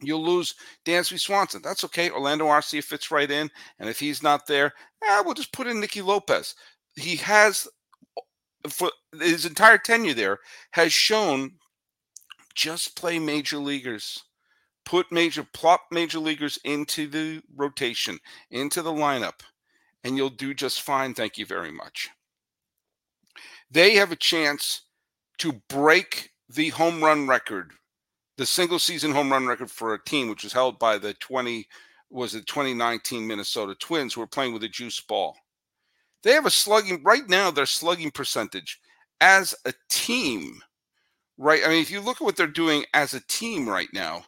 You'll 0.00 0.24
lose 0.24 0.54
Dansby 0.86 1.20
Swanson. 1.20 1.60
That's 1.62 1.84
okay. 1.84 2.10
Orlando 2.10 2.46
Arcia 2.46 2.82
fits 2.82 3.10
right 3.10 3.30
in. 3.30 3.50
And 3.78 3.88
if 3.88 3.98
he's 3.98 4.22
not 4.22 4.46
there, 4.46 4.72
eh, 5.04 5.22
we'll 5.24 5.34
just 5.34 5.52
put 5.52 5.66
in 5.66 5.80
Nicky 5.80 6.00
Lopez. 6.00 6.54
He 6.96 7.16
has, 7.16 7.68
for 8.68 8.90
his 9.20 9.44
entire 9.44 9.78
tenure 9.78 10.14
there, 10.14 10.38
has 10.72 10.92
shown 10.92 11.52
just 12.54 12.96
play 12.96 13.18
major 13.18 13.58
leaguers. 13.58 14.22
Put 14.86 15.12
major, 15.12 15.46
plop 15.52 15.82
major 15.90 16.18
leaguers 16.18 16.58
into 16.64 17.06
the 17.06 17.42
rotation, 17.54 18.18
into 18.50 18.80
the 18.82 18.92
lineup, 18.92 19.40
and 20.02 20.16
you'll 20.16 20.30
do 20.30 20.54
just 20.54 20.80
fine. 20.80 21.12
Thank 21.12 21.36
you 21.36 21.44
very 21.44 21.70
much. 21.70 22.08
They 23.70 23.94
have 23.96 24.10
a 24.10 24.16
chance 24.16 24.82
to 25.40 25.60
break 25.68 26.30
the 26.48 26.70
home 26.70 27.02
run 27.02 27.26
record 27.26 27.72
the 28.40 28.46
single 28.46 28.78
season 28.78 29.12
home 29.12 29.30
run 29.30 29.46
record 29.46 29.70
for 29.70 29.92
a 29.92 30.02
team, 30.02 30.30
which 30.30 30.44
was 30.44 30.54
held 30.54 30.78
by 30.78 30.96
the 30.96 31.12
20 31.12 31.68
was 32.08 32.32
the 32.32 32.40
2019 32.40 33.26
Minnesota 33.26 33.74
Twins, 33.74 34.14
who 34.14 34.22
were 34.22 34.26
playing 34.26 34.54
with 34.54 34.64
a 34.64 34.68
juice 34.68 34.98
ball. 34.98 35.36
They 36.22 36.32
have 36.32 36.46
a 36.46 36.50
slugging 36.50 37.02
right 37.02 37.28
now. 37.28 37.50
Their 37.50 37.66
slugging 37.66 38.10
percentage 38.10 38.80
as 39.20 39.54
a 39.66 39.74
team, 39.90 40.62
right? 41.36 41.60
I 41.62 41.68
mean, 41.68 41.82
if 41.82 41.90
you 41.90 42.00
look 42.00 42.22
at 42.22 42.24
what 42.24 42.34
they're 42.34 42.46
doing 42.46 42.86
as 42.94 43.12
a 43.12 43.20
team 43.28 43.68
right 43.68 43.90
now, 43.92 44.24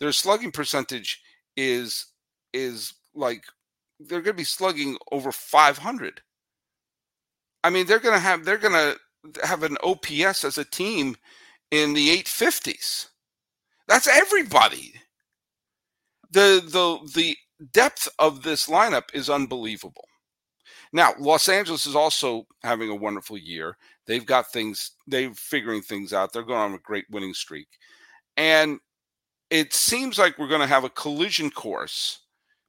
their 0.00 0.10
slugging 0.10 0.50
percentage 0.50 1.22
is 1.56 2.06
is 2.52 2.92
like 3.14 3.44
they're 4.00 4.22
going 4.22 4.34
to 4.34 4.40
be 4.40 4.44
slugging 4.44 4.98
over 5.12 5.30
500. 5.30 6.20
I 7.62 7.70
mean, 7.70 7.86
they're 7.86 8.00
going 8.00 8.16
to 8.16 8.20
have 8.20 8.44
they're 8.44 8.58
going 8.58 8.74
to 8.74 8.98
have 9.44 9.62
an 9.62 9.76
OPS 9.82 10.44
as 10.44 10.58
a 10.58 10.64
team 10.64 11.16
in 11.70 11.94
the 11.94 12.08
850s. 12.22 13.08
That's 13.88 14.08
everybody. 14.08 14.94
The 16.30 16.62
the 16.64 17.10
the 17.14 17.36
depth 17.72 18.08
of 18.18 18.42
this 18.42 18.66
lineup 18.66 19.14
is 19.14 19.30
unbelievable. 19.30 20.04
Now, 20.92 21.14
Los 21.18 21.48
Angeles 21.48 21.86
is 21.86 21.96
also 21.96 22.46
having 22.62 22.90
a 22.90 22.94
wonderful 22.94 23.38
year. 23.38 23.76
They've 24.06 24.26
got 24.26 24.52
things, 24.52 24.92
they're 25.06 25.32
figuring 25.34 25.82
things 25.82 26.12
out. 26.12 26.32
They're 26.32 26.42
going 26.42 26.60
on 26.60 26.74
a 26.74 26.78
great 26.78 27.06
winning 27.10 27.34
streak. 27.34 27.68
And 28.36 28.78
it 29.50 29.72
seems 29.72 30.18
like 30.18 30.38
we're 30.38 30.48
going 30.48 30.60
to 30.60 30.66
have 30.66 30.84
a 30.84 30.90
collision 30.90 31.50
course 31.50 32.20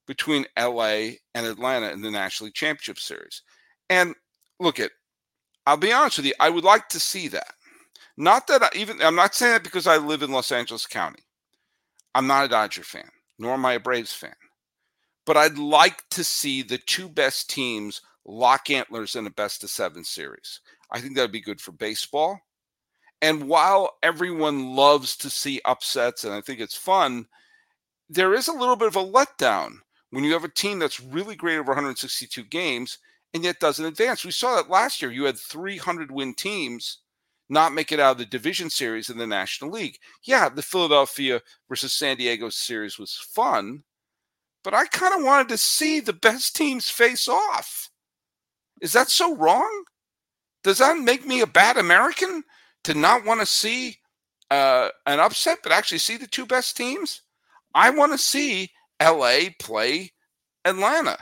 between 0.07 0.45
LA 0.57 1.15
and 1.33 1.45
Atlanta 1.45 1.89
in 1.91 2.01
the 2.01 2.11
National 2.11 2.45
League 2.45 2.55
Championship 2.55 2.99
Series. 2.99 3.41
And 3.89 4.15
look 4.59 4.79
at, 4.79 4.91
I'll 5.65 5.77
be 5.77 5.91
honest 5.91 6.17
with 6.17 6.25
you, 6.25 6.33
I 6.39 6.49
would 6.49 6.63
like 6.63 6.89
to 6.89 6.99
see 6.99 7.27
that. 7.29 7.53
Not 8.17 8.47
that 8.47 8.63
I 8.63 8.69
even, 8.75 9.01
I'm 9.01 9.15
not 9.15 9.33
saying 9.33 9.53
that 9.53 9.63
because 9.63 9.87
I 9.87 9.97
live 9.97 10.21
in 10.21 10.31
Los 10.31 10.51
Angeles 10.51 10.85
County. 10.85 11.23
I'm 12.13 12.27
not 12.27 12.45
a 12.45 12.49
Dodger 12.49 12.83
fan, 12.83 13.09
nor 13.39 13.53
am 13.53 13.65
I 13.65 13.73
a 13.73 13.79
Braves 13.79 14.13
fan. 14.13 14.35
But 15.25 15.37
I'd 15.37 15.57
like 15.57 16.07
to 16.09 16.23
see 16.23 16.61
the 16.61 16.77
two 16.77 17.09
best 17.09 17.49
teams 17.49 18.01
lock 18.25 18.69
antlers 18.69 19.15
in 19.15 19.25
a 19.25 19.31
best 19.31 19.63
of 19.63 19.69
seven 19.69 20.03
series. 20.03 20.59
I 20.91 20.99
think 20.99 21.15
that'd 21.15 21.31
be 21.31 21.41
good 21.41 21.61
for 21.61 21.71
baseball. 21.71 22.39
And 23.21 23.47
while 23.47 23.97
everyone 24.03 24.75
loves 24.75 25.15
to 25.17 25.29
see 25.29 25.61
upsets, 25.65 26.23
and 26.23 26.33
I 26.33 26.41
think 26.41 26.59
it's 26.59 26.75
fun, 26.75 27.25
there 28.09 28.33
is 28.33 28.47
a 28.47 28.53
little 28.53 28.75
bit 28.75 28.89
of 28.89 28.97
a 28.97 29.03
letdown 29.03 29.77
when 30.11 30.23
you 30.23 30.33
have 30.33 30.43
a 30.43 30.49
team 30.49 30.77
that's 30.77 30.99
really 30.99 31.35
great 31.35 31.57
over 31.57 31.71
162 31.71 32.43
games 32.43 32.99
and 33.33 33.43
yet 33.43 33.59
doesn't 33.59 33.85
advance. 33.85 34.23
We 34.23 34.31
saw 34.31 34.55
that 34.55 34.69
last 34.69 35.01
year. 35.01 35.11
You 35.11 35.25
had 35.25 35.37
300 35.37 36.11
win 36.11 36.33
teams 36.33 36.99
not 37.49 37.73
make 37.73 37.91
it 37.91 37.99
out 37.99 38.13
of 38.13 38.17
the 38.17 38.25
division 38.25 38.69
series 38.69 39.09
in 39.09 39.17
the 39.17 39.27
National 39.27 39.71
League. 39.71 39.97
Yeah, 40.23 40.49
the 40.49 40.61
Philadelphia 40.61 41.41
versus 41.69 41.93
San 41.93 42.17
Diego 42.17 42.49
series 42.49 42.97
was 42.97 43.15
fun, 43.15 43.83
but 44.63 44.73
I 44.73 44.85
kind 44.85 45.13
of 45.13 45.25
wanted 45.25 45.49
to 45.49 45.57
see 45.57 45.99
the 45.99 46.13
best 46.13 46.55
teams 46.55 46.89
face 46.89 47.27
off. 47.27 47.89
Is 48.81 48.93
that 48.93 49.09
so 49.09 49.35
wrong? 49.35 49.83
Does 50.63 50.77
that 50.77 50.97
make 50.97 51.25
me 51.25 51.41
a 51.41 51.47
bad 51.47 51.77
American 51.77 52.43
to 52.85 52.93
not 52.93 53.25
want 53.25 53.39
to 53.41 53.45
see 53.45 53.97
uh, 54.49 54.89
an 55.05 55.19
upset, 55.19 55.59
but 55.63 55.71
actually 55.71 55.97
see 55.97 56.17
the 56.17 56.27
two 56.27 56.45
best 56.45 56.77
teams? 56.77 57.21
I 57.75 57.89
want 57.89 58.11
to 58.13 58.17
see 58.17 58.71
LA 59.01 59.49
play 59.59 60.11
Atlanta 60.65 61.17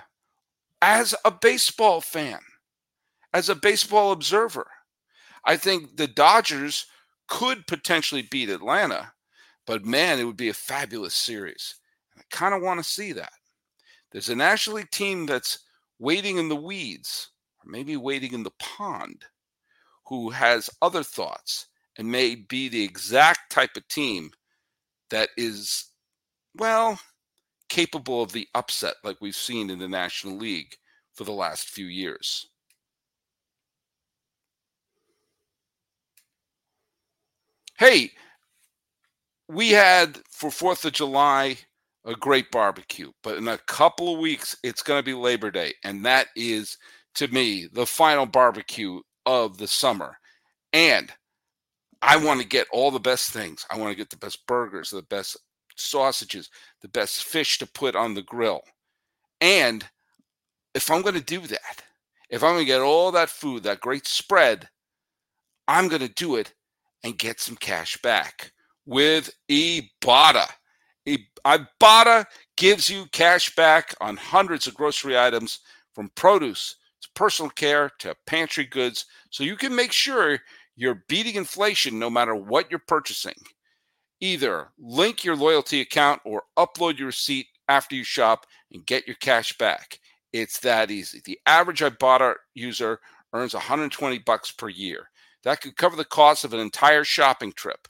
as 0.82 1.14
a 1.24 1.32
baseball 1.32 2.02
fan, 2.02 2.40
as 3.34 3.50
a 3.50 3.56
baseball 3.56 4.12
observer. 4.12 4.68
I 5.46 5.58
think 5.58 5.98
the 5.98 6.08
Dodgers 6.08 6.86
could 7.28 7.66
potentially 7.68 8.28
beat 8.30 8.50
Atlanta, 8.50 9.14
but 9.66 9.86
man, 9.86 10.20
it 10.20 10.26
would 10.26 10.38
be 10.38 10.50
a 10.50 10.54
fabulous 10.54 11.16
series. 11.16 11.76
I 12.18 12.22
kind 12.30 12.54
of 12.54 12.62
want 12.62 12.80
to 12.80 12.90
see 12.90 13.14
that. 13.14 13.32
There's 14.12 14.30
a 14.30 14.36
National 14.36 14.78
League 14.78 14.92
team 14.92 15.26
that's 15.26 15.60
waiting 16.00 16.38
in 16.38 16.50
the 16.50 16.56
weeds, 16.56 17.30
or 17.64 17.72
maybe 17.72 17.96
waiting 17.96 18.34
in 18.34 18.44
the 18.44 18.52
pond, 18.60 19.24
who 20.08 20.32
has 20.32 20.70
other 20.82 21.04
thoughts 21.04 21.68
and 21.98 22.12
may 22.12 22.36
be 22.36 22.68
the 22.68 22.84
exact 22.84 23.52
type 23.52 23.78
of 23.78 23.88
team 23.88 24.32
that 25.10 25.30
is, 25.38 25.86
well, 26.56 27.00
capable 27.72 28.22
of 28.22 28.34
the 28.34 28.48
upset 28.54 28.96
like 29.02 29.16
we've 29.22 29.34
seen 29.34 29.70
in 29.70 29.80
the 29.80 29.88
National 29.88 30.36
League 30.38 30.76
for 31.14 31.24
the 31.24 31.32
last 31.32 31.70
few 31.70 31.86
years. 31.86 32.50
Hey, 37.78 38.12
we 39.48 39.70
had 39.70 40.20
for 40.30 40.50
4th 40.50 40.84
of 40.84 40.92
July 40.92 41.56
a 42.06 42.14
great 42.14 42.52
barbecue, 42.52 43.10
but 43.24 43.38
in 43.38 43.48
a 43.48 43.58
couple 43.60 44.14
of 44.14 44.20
weeks, 44.20 44.54
it's 44.64 44.84
going 44.84 45.00
to 45.00 45.06
be 45.06 45.14
Labor 45.14 45.50
Day. 45.50 45.74
And 45.86 46.06
that 46.06 46.28
is, 46.36 46.78
to 47.16 47.30
me, 47.30 47.70
the 47.72 47.86
final 47.86 48.26
barbecue 48.26 49.00
of 49.26 49.58
the 49.58 49.68
summer. 49.68 50.18
And 50.74 51.10
I 52.02 52.18
want 52.18 52.42
to 52.42 52.48
get 52.48 52.68
all 52.74 52.92
the 52.92 53.00
best 53.00 53.30
things. 53.30 53.66
I 53.72 53.78
want 53.78 53.92
to 53.92 53.98
get 53.98 54.10
the 54.10 54.18
best 54.18 54.46
burgers, 54.46 54.90
the 54.90 55.04
best 55.04 55.38
sausages, 55.76 56.50
the 56.82 56.88
best 56.88 57.24
fish 57.24 57.58
to 57.60 57.68
put 57.68 57.96
on 57.96 58.14
the 58.14 58.22
grill. 58.22 58.62
And 59.40 59.86
if 60.74 60.90
I'm 60.90 61.02
going 61.02 61.16
to 61.16 61.22
do 61.22 61.42
that, 61.42 61.84
if 62.30 62.44
I'm 62.44 62.54
going 62.54 62.66
to 62.66 62.66
get 62.66 62.82
all 62.82 63.12
that 63.12 63.30
food, 63.30 63.64
that 63.64 63.82
great 63.82 64.08
spread, 64.08 64.70
I'm 65.68 65.88
going 65.88 66.02
to 66.02 66.14
do 66.14 66.36
it 66.36 66.54
and 67.04 67.18
get 67.18 67.40
some 67.40 67.56
cash 67.56 67.98
back 68.02 68.52
with 68.86 69.32
Ibotta. 69.50 70.48
Ibotta 71.46 72.26
gives 72.58 72.90
you 72.90 73.06
cash 73.12 73.56
back 73.56 73.96
on 74.00 74.18
hundreds 74.18 74.68
of 74.68 74.76
grocery 74.76 75.18
items 75.18 75.60
from 75.94 76.10
produce 76.16 76.76
to 77.02 77.10
personal 77.16 77.50
care 77.50 77.92
to 78.00 78.16
pantry 78.28 78.66
goods 78.66 79.06
so 79.30 79.44
you 79.44 79.56
can 79.56 79.76
make 79.76 79.92
sure 79.92 80.40
you're 80.76 81.04
beating 81.08 81.36
inflation 81.36 81.98
no 81.98 82.10
matter 82.10 82.36
what 82.36 82.70
you're 82.70 82.80
purchasing. 82.88 83.36
Either 84.22 84.70
link 84.78 85.24
your 85.24 85.36
loyalty 85.36 85.82
account 85.82 86.22
or 86.24 86.44
upload 86.58 86.98
your 86.98 87.08
receipt 87.08 87.48
after 87.68 87.96
you 87.96 88.04
shop 88.04 88.46
and 88.72 88.86
get 88.86 89.08
your 89.08 89.16
cash 89.18 89.58
back. 89.58 90.00
It's 90.32 90.60
that 90.60 90.92
easy. 90.92 91.22
The 91.26 91.40
average 91.46 91.82
Ibotta 91.82 92.36
user 92.54 93.00
earns 93.34 93.54
120 93.54 94.20
bucks 94.20 94.52
per 94.52 94.70
year. 94.70 95.10
That 95.44 95.62
could 95.62 95.76
cover 95.76 95.96
the 95.96 96.06
cost 96.06 96.46
of 96.46 96.54
an 96.54 96.60
entire 96.60 97.04
shopping 97.04 97.52
trip. 97.54 97.88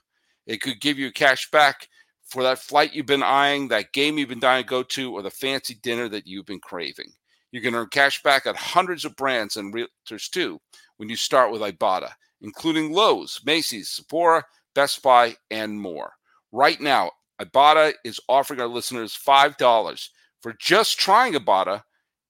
It 0.47 0.61
could 0.61 0.79
give 0.79 0.97
you 0.97 1.11
cash 1.11 1.51
back 1.51 1.87
for 2.25 2.43
that 2.43 2.59
flight 2.59 2.93
you've 2.93 3.05
been 3.05 3.23
eyeing, 3.23 3.67
that 3.67 3.91
game 3.91 4.17
you've 4.17 4.29
been 4.29 4.39
dying 4.39 4.63
to 4.63 4.69
go 4.69 4.83
to, 4.83 5.13
or 5.13 5.21
the 5.21 5.29
fancy 5.29 5.75
dinner 5.83 6.07
that 6.09 6.25
you've 6.25 6.45
been 6.45 6.61
craving. 6.61 7.11
You 7.51 7.59
can 7.59 7.75
earn 7.75 7.87
cash 7.91 8.23
back 8.23 8.45
at 8.45 8.55
hundreds 8.55 9.03
of 9.03 9.17
brands 9.17 9.57
and 9.57 9.73
realtors 9.73 10.29
too 10.29 10.59
when 10.95 11.09
you 11.09 11.17
start 11.17 11.51
with 11.51 11.61
Ibotta, 11.61 12.11
including 12.41 12.93
Lowe's, 12.93 13.41
Macy's, 13.45 13.89
Sephora, 13.89 14.45
Best 14.73 15.03
Buy, 15.03 15.35
and 15.49 15.79
more. 15.79 16.13
Right 16.51 16.79
now, 16.79 17.11
Ibotta 17.41 17.93
is 18.03 18.19
offering 18.27 18.59
our 18.59 18.67
listeners 18.67 19.17
$5 19.17 20.09
for 20.41 20.53
just 20.59 20.99
trying 20.99 21.33
Ibotta 21.33 21.83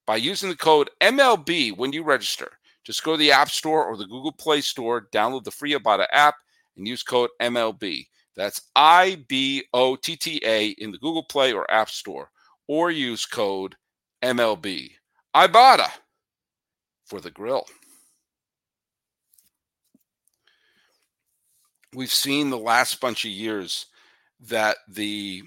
by 0.06 0.18
using 0.18 0.50
the 0.50 0.56
code 0.56 0.90
MLB 1.02 1.76
when 1.76 1.92
you 1.94 2.04
register. 2.04 2.52
Just 2.84 3.04
go 3.04 3.14
to 3.14 3.18
the 3.18 3.32
App 3.32 3.50
Store 3.50 3.86
or 3.86 3.98
the 3.98 4.06
Google 4.06 4.32
Play 4.32 4.62
Store, 4.62 5.08
download 5.14 5.44
the 5.44 5.52
free 5.52 5.74
Ibotta 5.74 6.08
app, 6.12 6.36
and 6.78 6.88
use 6.88 7.04
code 7.04 7.30
MLB. 7.42 8.08
That's 8.36 8.62
I 8.76 9.24
B 9.28 9.64
O 9.74 9.96
T 9.96 10.16
T 10.16 10.42
A 10.46 10.70
in 10.70 10.92
the 10.92 10.98
Google 10.98 11.24
Play 11.24 11.54
or 11.54 11.70
App 11.70 11.90
Store, 11.90 12.30
or 12.68 12.90
use 12.90 13.26
code 13.26 13.76
MLB. 14.24 14.92
Ibotta 15.36 15.90
for 17.06 17.20
the 17.20 17.32
grill. 17.32 17.66
We've 21.94 22.12
seen 22.12 22.50
the 22.50 22.58
last 22.58 23.02
bunch 23.02 23.26
of 23.26 23.32
years 23.32 23.88
that 24.42 24.78
the 24.88 25.44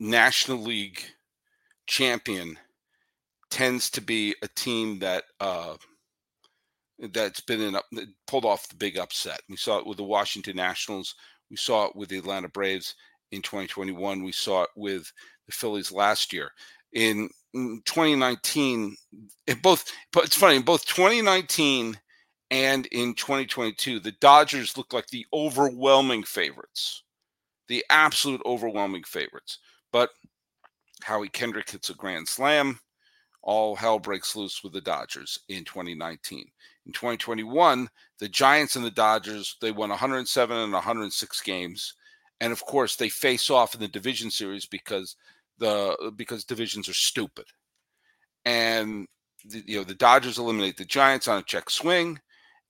National 0.00 0.58
League 0.58 1.02
champion 1.86 2.58
tends 3.50 3.90
to 3.90 4.00
be 4.00 4.34
a 4.42 4.48
team 4.48 4.98
that 4.98 5.24
uh, 5.40 5.76
that's 7.12 7.40
been 7.40 7.60
in 7.60 7.76
up, 7.76 7.84
pulled 8.26 8.44
off 8.44 8.68
the 8.68 8.74
big 8.74 8.98
upset. 8.98 9.40
We 9.48 9.56
saw 9.56 9.78
it 9.78 9.86
with 9.86 9.98
the 9.98 10.04
Washington 10.04 10.56
Nationals. 10.56 11.14
We 11.50 11.56
saw 11.56 11.86
it 11.86 11.96
with 11.96 12.08
the 12.08 12.18
Atlanta 12.18 12.48
Braves 12.48 12.94
in 13.30 13.42
2021. 13.42 14.22
We 14.22 14.32
saw 14.32 14.62
it 14.62 14.70
with 14.76 15.10
the 15.46 15.52
Phillies 15.52 15.92
last 15.92 16.32
year. 16.32 16.50
In 16.94 17.28
2019, 17.54 18.96
in 19.46 19.58
both, 19.60 19.84
it's 20.16 20.36
funny, 20.36 20.56
in 20.56 20.62
both 20.62 20.84
2019 20.86 21.96
and 22.50 22.86
in 22.86 23.14
2022, 23.14 24.00
the 24.00 24.12
Dodgers 24.20 24.76
looked 24.76 24.92
like 24.92 25.06
the 25.08 25.26
overwhelming 25.32 26.24
favorites, 26.24 27.03
the 27.68 27.84
absolute 27.90 28.42
overwhelming 28.44 29.04
favorites. 29.04 29.58
But 29.92 30.10
Howie 31.02 31.28
Kendrick 31.28 31.70
hits 31.70 31.90
a 31.90 31.94
grand 31.94 32.28
slam. 32.28 32.78
All 33.42 33.76
hell 33.76 33.98
breaks 33.98 34.34
loose 34.36 34.62
with 34.64 34.72
the 34.72 34.80
Dodgers 34.80 35.38
in 35.48 35.64
2019. 35.64 36.46
In 36.86 36.92
2021, 36.92 37.88
the 38.18 38.28
Giants 38.28 38.76
and 38.76 38.84
the 38.84 38.90
Dodgers, 38.90 39.56
they 39.60 39.70
won 39.70 39.90
107 39.90 40.56
and 40.56 40.72
106 40.72 41.40
games. 41.42 41.94
And 42.40 42.52
of 42.52 42.64
course, 42.64 42.96
they 42.96 43.08
face 43.08 43.50
off 43.50 43.74
in 43.74 43.80
the 43.80 43.88
division 43.88 44.30
series 44.30 44.66
because 44.66 45.16
the 45.58 46.12
because 46.16 46.44
divisions 46.44 46.88
are 46.88 46.94
stupid. 46.94 47.46
And 48.44 49.06
the, 49.44 49.62
you 49.66 49.78
know, 49.78 49.84
the 49.84 49.94
Dodgers 49.94 50.38
eliminate 50.38 50.76
the 50.76 50.84
Giants 50.84 51.28
on 51.28 51.38
a 51.38 51.42
check 51.42 51.70
swing. 51.70 52.20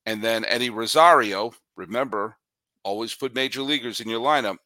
And 0.07 0.23
then 0.23 0.45
Eddie 0.45 0.71
Rosario, 0.71 1.53
remember, 1.77 2.37
always 2.83 3.15
put 3.15 3.35
major 3.35 3.63
leaguers 3.63 4.01
in 4.01 4.09
your 4.09 4.21
lineup, 4.21 4.59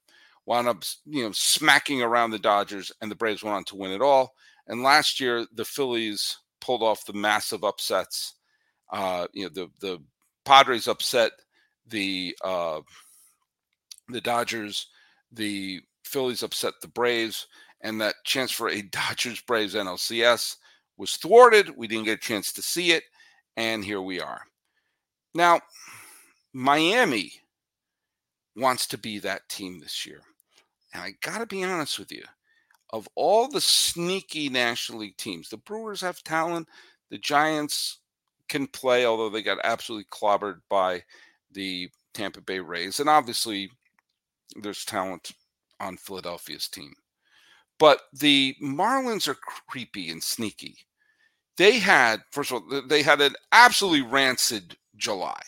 wound 0.48 0.66
up, 0.66 0.82
you 1.04 1.22
know, 1.22 1.30
smacking 1.32 2.02
around 2.02 2.30
the 2.30 2.38
Dodgers, 2.38 2.90
and 3.02 3.10
the 3.10 3.14
Braves 3.14 3.44
went 3.44 3.54
on 3.54 3.64
to 3.64 3.76
win 3.76 3.90
it 3.90 4.00
all. 4.00 4.32
And 4.66 4.82
last 4.82 5.20
year, 5.20 5.46
the 5.52 5.64
Phillies 5.64 6.38
pulled 6.62 6.82
off 6.82 7.04
the 7.04 7.12
massive 7.12 7.64
upsets. 7.64 8.34
Uh, 8.90 9.26
you 9.34 9.44
know, 9.44 9.50
the 9.50 9.70
the 9.80 10.02
Padres 10.46 10.88
upset 10.88 11.32
the 11.86 12.34
uh, 12.42 12.80
the 14.08 14.22
Dodgers, 14.22 14.86
the 15.30 15.80
Phillies 16.04 16.42
upset 16.42 16.72
the 16.80 16.88
Braves, 16.88 17.46
and 17.82 18.00
that 18.00 18.14
chance 18.24 18.50
for 18.50 18.70
a 18.70 18.80
Dodgers 18.90 19.42
Braves 19.42 19.74
NLCS 19.74 20.56
was 20.96 21.16
thwarted. 21.16 21.76
We 21.76 21.88
didn't 21.88 22.06
get 22.06 22.18
a 22.18 22.26
chance 22.26 22.52
to 22.54 22.62
see 22.62 22.92
it, 22.92 23.04
and 23.58 23.84
here 23.84 24.00
we 24.00 24.18
are. 24.18 24.40
Now, 25.34 25.60
Miami 26.54 27.32
wants 28.56 28.86
to 28.88 28.98
be 28.98 29.18
that 29.18 29.46
team 29.50 29.78
this 29.78 30.06
year. 30.06 30.22
And 30.92 31.02
I 31.02 31.14
got 31.20 31.38
to 31.38 31.46
be 31.46 31.64
honest 31.64 31.98
with 31.98 32.12
you. 32.12 32.24
Of 32.90 33.08
all 33.14 33.48
the 33.48 33.60
sneaky 33.60 34.48
National 34.48 35.00
League 35.00 35.16
teams, 35.18 35.50
the 35.50 35.58
Brewers 35.58 36.00
have 36.00 36.22
talent. 36.24 36.68
The 37.10 37.18
Giants 37.18 37.98
can 38.48 38.66
play, 38.66 39.04
although 39.04 39.28
they 39.28 39.42
got 39.42 39.58
absolutely 39.62 40.06
clobbered 40.10 40.60
by 40.70 41.02
the 41.52 41.90
Tampa 42.14 42.40
Bay 42.40 42.60
Rays. 42.60 42.98
And 42.98 43.08
obviously, 43.08 43.70
there's 44.56 44.84
talent 44.84 45.32
on 45.80 45.96
Philadelphia's 45.96 46.68
team. 46.68 46.94
But 47.78 48.00
the 48.12 48.56
Marlins 48.62 49.28
are 49.28 49.36
creepy 49.68 50.10
and 50.10 50.22
sneaky. 50.22 50.76
They 51.56 51.78
had, 51.78 52.22
first 52.30 52.50
of 52.50 52.62
all, 52.62 52.82
they 52.88 53.02
had 53.02 53.20
an 53.20 53.34
absolutely 53.52 54.02
rancid 54.02 54.76
July. 54.96 55.40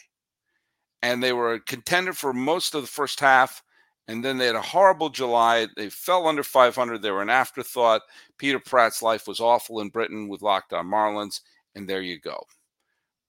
And 1.03 1.23
they 1.23 1.33
were 1.33 1.55
a 1.55 1.61
contender 1.61 2.13
for 2.13 2.33
most 2.33 2.75
of 2.75 2.83
the 2.83 2.89
first 2.89 3.21
half. 3.21 3.63
And 4.11 4.25
then 4.25 4.39
they 4.39 4.47
had 4.47 4.57
a 4.57 4.61
horrible 4.61 5.09
July. 5.09 5.69
They 5.77 5.89
fell 5.89 6.27
under 6.27 6.43
500. 6.43 7.01
They 7.01 7.13
were 7.13 7.23
an 7.23 7.31
afterthought. 7.31 8.03
Peter 8.39 8.59
Pratt's 8.59 9.03
life 9.03 9.29
was 9.29 9.39
awful 9.39 9.79
in 9.81 9.89
Britain 9.89 10.27
with 10.27 10.43
Locked 10.43 10.73
On 10.73 10.85
Marlins. 10.85 11.43
And 11.77 11.89
there 11.89 12.03
you 12.03 12.19
go. 12.19 12.43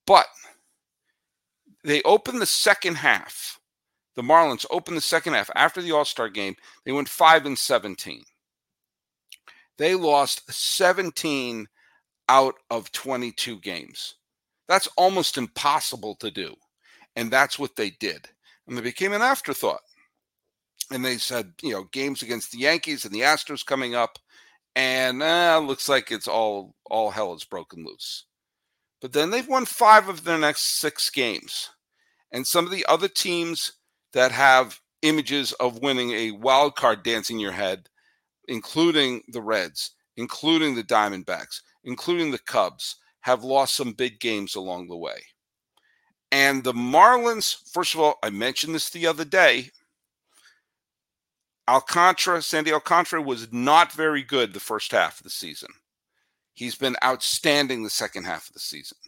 But 0.08 0.26
they 1.84 2.02
opened 2.02 2.42
the 2.42 2.46
second 2.46 2.96
half. 2.96 3.60
The 4.16 4.22
Marlins 4.22 4.66
opened 4.72 4.96
the 4.96 5.02
second 5.02 5.34
half 5.34 5.50
after 5.54 5.80
the 5.80 5.92
All 5.92 6.04
Star 6.04 6.28
game. 6.28 6.56
They 6.84 6.90
went 6.90 7.08
5 7.08 7.46
and 7.46 7.56
17. 7.56 8.24
They 9.78 9.94
lost 9.94 10.52
17 10.52 11.68
out 12.28 12.56
of 12.72 12.90
22 12.90 13.60
games. 13.60 14.16
That's 14.66 14.88
almost 14.96 15.38
impossible 15.38 16.16
to 16.16 16.32
do. 16.32 16.56
And 17.14 17.30
that's 17.30 17.56
what 17.56 17.76
they 17.76 17.90
did. 17.90 18.28
And 18.66 18.76
they 18.76 18.82
became 18.82 19.12
an 19.12 19.22
afterthought. 19.22 19.82
And 20.90 21.04
they 21.04 21.18
said, 21.18 21.52
you 21.62 21.72
know, 21.72 21.84
games 21.92 22.22
against 22.22 22.52
the 22.52 22.58
Yankees 22.58 23.04
and 23.04 23.14
the 23.14 23.20
Astros 23.20 23.64
coming 23.64 23.94
up. 23.94 24.18
And 24.74 25.22
uh, 25.22 25.60
looks 25.62 25.88
like 25.88 26.10
it's 26.10 26.28
all 26.28 26.74
all 26.86 27.10
hell 27.10 27.34
is 27.34 27.44
broken 27.44 27.84
loose. 27.84 28.24
But 29.00 29.12
then 29.12 29.30
they've 29.30 29.48
won 29.48 29.66
five 29.66 30.08
of 30.08 30.24
their 30.24 30.38
next 30.38 30.80
six 30.80 31.10
games. 31.10 31.70
And 32.30 32.46
some 32.46 32.64
of 32.64 32.70
the 32.70 32.86
other 32.88 33.08
teams 33.08 33.72
that 34.12 34.32
have 34.32 34.80
images 35.02 35.52
of 35.54 35.82
winning 35.82 36.12
a 36.12 36.30
wild 36.30 36.76
card 36.76 37.02
dancing 37.02 37.38
your 37.38 37.52
head, 37.52 37.88
including 38.48 39.22
the 39.28 39.42
Reds, 39.42 39.90
including 40.16 40.74
the 40.74 40.84
Diamondbacks, 40.84 41.60
including 41.84 42.30
the 42.30 42.38
Cubs, 42.38 42.96
have 43.20 43.44
lost 43.44 43.76
some 43.76 43.92
big 43.92 44.20
games 44.20 44.54
along 44.54 44.88
the 44.88 44.96
way. 44.96 45.24
And 46.30 46.64
the 46.64 46.72
Marlins, 46.72 47.56
first 47.72 47.94
of 47.94 48.00
all, 48.00 48.18
I 48.22 48.30
mentioned 48.30 48.74
this 48.74 48.90
the 48.90 49.06
other 49.06 49.24
day. 49.24 49.70
Alcantara, 51.68 52.42
Sandy 52.42 52.72
Alcantara 52.72 53.22
was 53.22 53.52
not 53.52 53.92
very 53.92 54.22
good 54.22 54.52
the 54.52 54.60
first 54.60 54.90
half 54.92 55.18
of 55.18 55.24
the 55.24 55.30
season. 55.30 55.68
He's 56.54 56.74
been 56.74 56.96
outstanding 57.04 57.82
the 57.82 57.90
second 57.90 58.24
half 58.24 58.48
of 58.48 58.54
the 58.54 58.60
season. 58.60 58.98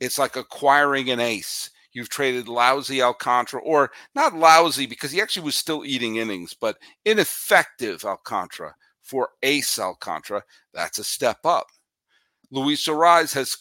It's 0.00 0.18
like 0.18 0.36
acquiring 0.36 1.10
an 1.10 1.20
ace. 1.20 1.70
You've 1.92 2.08
traded 2.08 2.48
lousy 2.48 3.02
Alcantara, 3.02 3.60
or 3.62 3.90
not 4.14 4.34
lousy 4.34 4.86
because 4.86 5.10
he 5.10 5.20
actually 5.20 5.44
was 5.44 5.54
still 5.54 5.84
eating 5.84 6.16
innings, 6.16 6.54
but 6.54 6.78
ineffective 7.04 8.04
Alcantara 8.04 8.74
for 9.02 9.28
ace 9.42 9.78
Alcantara. 9.78 10.42
That's 10.72 10.98
a 10.98 11.04
step 11.04 11.44
up. 11.44 11.66
Luis 12.50 12.86
Arraez 12.86 13.34
has 13.34 13.56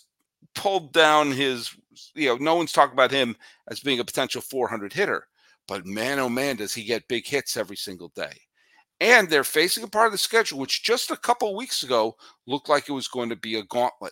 pulled 0.55 0.93
down 0.93 1.31
his, 1.31 1.75
you 2.15 2.29
know, 2.29 2.37
no 2.37 2.55
one's 2.55 2.71
talking 2.71 2.93
about 2.93 3.11
him 3.11 3.35
as 3.69 3.81
being 3.81 3.99
a 3.99 4.05
potential 4.05 4.41
400 4.41 4.93
hitter, 4.93 5.27
but 5.71 5.85
man, 5.85 6.19
oh 6.19 6.27
man, 6.27 6.57
does 6.57 6.73
he 6.73 6.83
get 6.83 7.07
big 7.07 7.25
hits 7.25 7.55
every 7.55 7.77
single 7.77 8.09
day. 8.09 8.33
And 8.99 9.29
they're 9.29 9.45
facing 9.45 9.85
a 9.85 9.87
part 9.87 10.07
of 10.07 10.11
the 10.11 10.17
schedule 10.17 10.59
which 10.59 10.83
just 10.83 11.11
a 11.11 11.15
couple 11.15 11.55
weeks 11.55 11.81
ago 11.81 12.17
looked 12.45 12.67
like 12.67 12.89
it 12.89 12.91
was 12.91 13.07
going 13.07 13.29
to 13.29 13.37
be 13.37 13.55
a 13.55 13.63
gauntlet. 13.63 14.11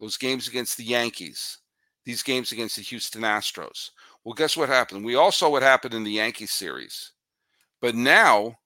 Those 0.00 0.16
games 0.16 0.48
against 0.48 0.78
the 0.78 0.84
Yankees, 0.84 1.58
these 2.06 2.22
games 2.22 2.50
against 2.50 2.76
the 2.76 2.82
Houston 2.82 3.20
Astros. 3.20 3.90
Well, 4.24 4.32
guess 4.32 4.56
what 4.56 4.70
happened? 4.70 5.04
We 5.04 5.16
all 5.16 5.32
saw 5.32 5.50
what 5.50 5.62
happened 5.62 5.92
in 5.92 6.02
the 6.02 6.12
Yankee 6.12 6.46
series. 6.46 7.12
But 7.82 7.94
now, 7.94 8.56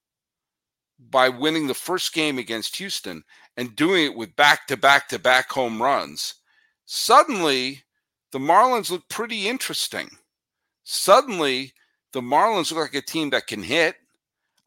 by 1.11 1.31
winning 1.31 1.67
the 1.67 1.75
first 1.75 2.15
game 2.15 2.39
against 2.39 2.77
Houston 2.77 3.25
and 3.57 3.75
doing 3.75 4.05
it 4.05 4.15
with 4.15 4.37
back 4.37 4.69
to 4.69 4.77
back 4.77 5.09
to 5.09 5.19
back 5.19 5.51
home 5.51 5.83
runs, 5.83 6.35
suddenly 6.85 7.83
the 8.31 8.39
Marlins 8.39 8.93
look 8.93 9.09
pretty 9.09 9.49
interesting. 9.49 10.09
Suddenly, 10.85 11.73
the 12.13 12.21
Marlins 12.21 12.71
look 12.71 12.93
like 12.93 13.03
a 13.03 13.05
team 13.05 13.31
that 13.31 13.47
can 13.47 13.63
hit. 13.63 13.97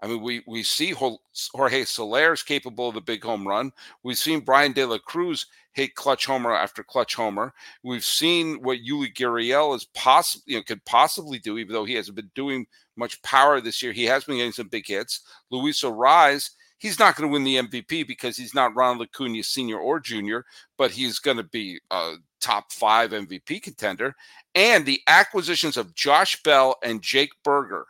I 0.01 0.07
mean, 0.07 0.21
we 0.21 0.43
we 0.45 0.61
see 0.61 0.91
Jorge 0.91 1.85
Soler 1.85 2.33
is 2.33 2.43
capable 2.43 2.89
of 2.89 2.95
a 2.95 3.01
big 3.01 3.23
home 3.23 3.47
run. 3.47 3.71
We've 4.03 4.17
seen 4.17 4.41
Bryan 4.41 4.73
De 4.73 4.85
La 4.85 4.99
Cruz 4.99 5.47
hit 5.71 5.95
clutch 5.95 6.25
homer 6.25 6.53
after 6.53 6.83
clutch 6.83 7.15
homer. 7.15 7.53
We've 7.83 8.03
seen 8.03 8.61
what 8.61 8.79
Yuli 8.79 9.13
Gurriel 9.13 9.75
is 9.75 9.85
possibly 9.95 10.53
you 10.53 10.59
know, 10.59 10.63
could 10.63 10.85
possibly 10.85 11.39
do, 11.39 11.57
even 11.57 11.73
though 11.73 11.85
he 11.85 11.95
hasn't 11.95 12.15
been 12.15 12.31
doing 12.35 12.67
much 12.95 13.21
power 13.23 13.59
this 13.59 13.81
year. 13.81 13.91
He 13.91 14.05
has 14.05 14.23
been 14.23 14.37
getting 14.37 14.51
some 14.51 14.67
big 14.67 14.87
hits. 14.87 15.21
Luis 15.49 15.83
Arraez 15.83 16.51
he's 16.77 16.99
not 16.99 17.15
going 17.15 17.29
to 17.29 17.33
win 17.33 17.43
the 17.43 17.55
MVP 17.55 18.07
because 18.07 18.37
he's 18.37 18.53
not 18.53 18.75
Ronald 18.75 19.07
Acuna 19.07 19.43
Sr. 19.43 19.77
or 19.77 19.99
Jr., 19.99 20.39
but 20.77 20.91
he's 20.91 21.19
going 21.19 21.37
to 21.37 21.43
be 21.43 21.79
a 21.91 22.15
top 22.39 22.71
five 22.71 23.11
MVP 23.11 23.61
contender. 23.61 24.15
And 24.55 24.85
the 24.85 25.01
acquisitions 25.07 25.77
of 25.77 25.95
Josh 25.95 26.41
Bell 26.43 26.75
and 26.83 27.01
Jake 27.01 27.31
Burger. 27.43 27.85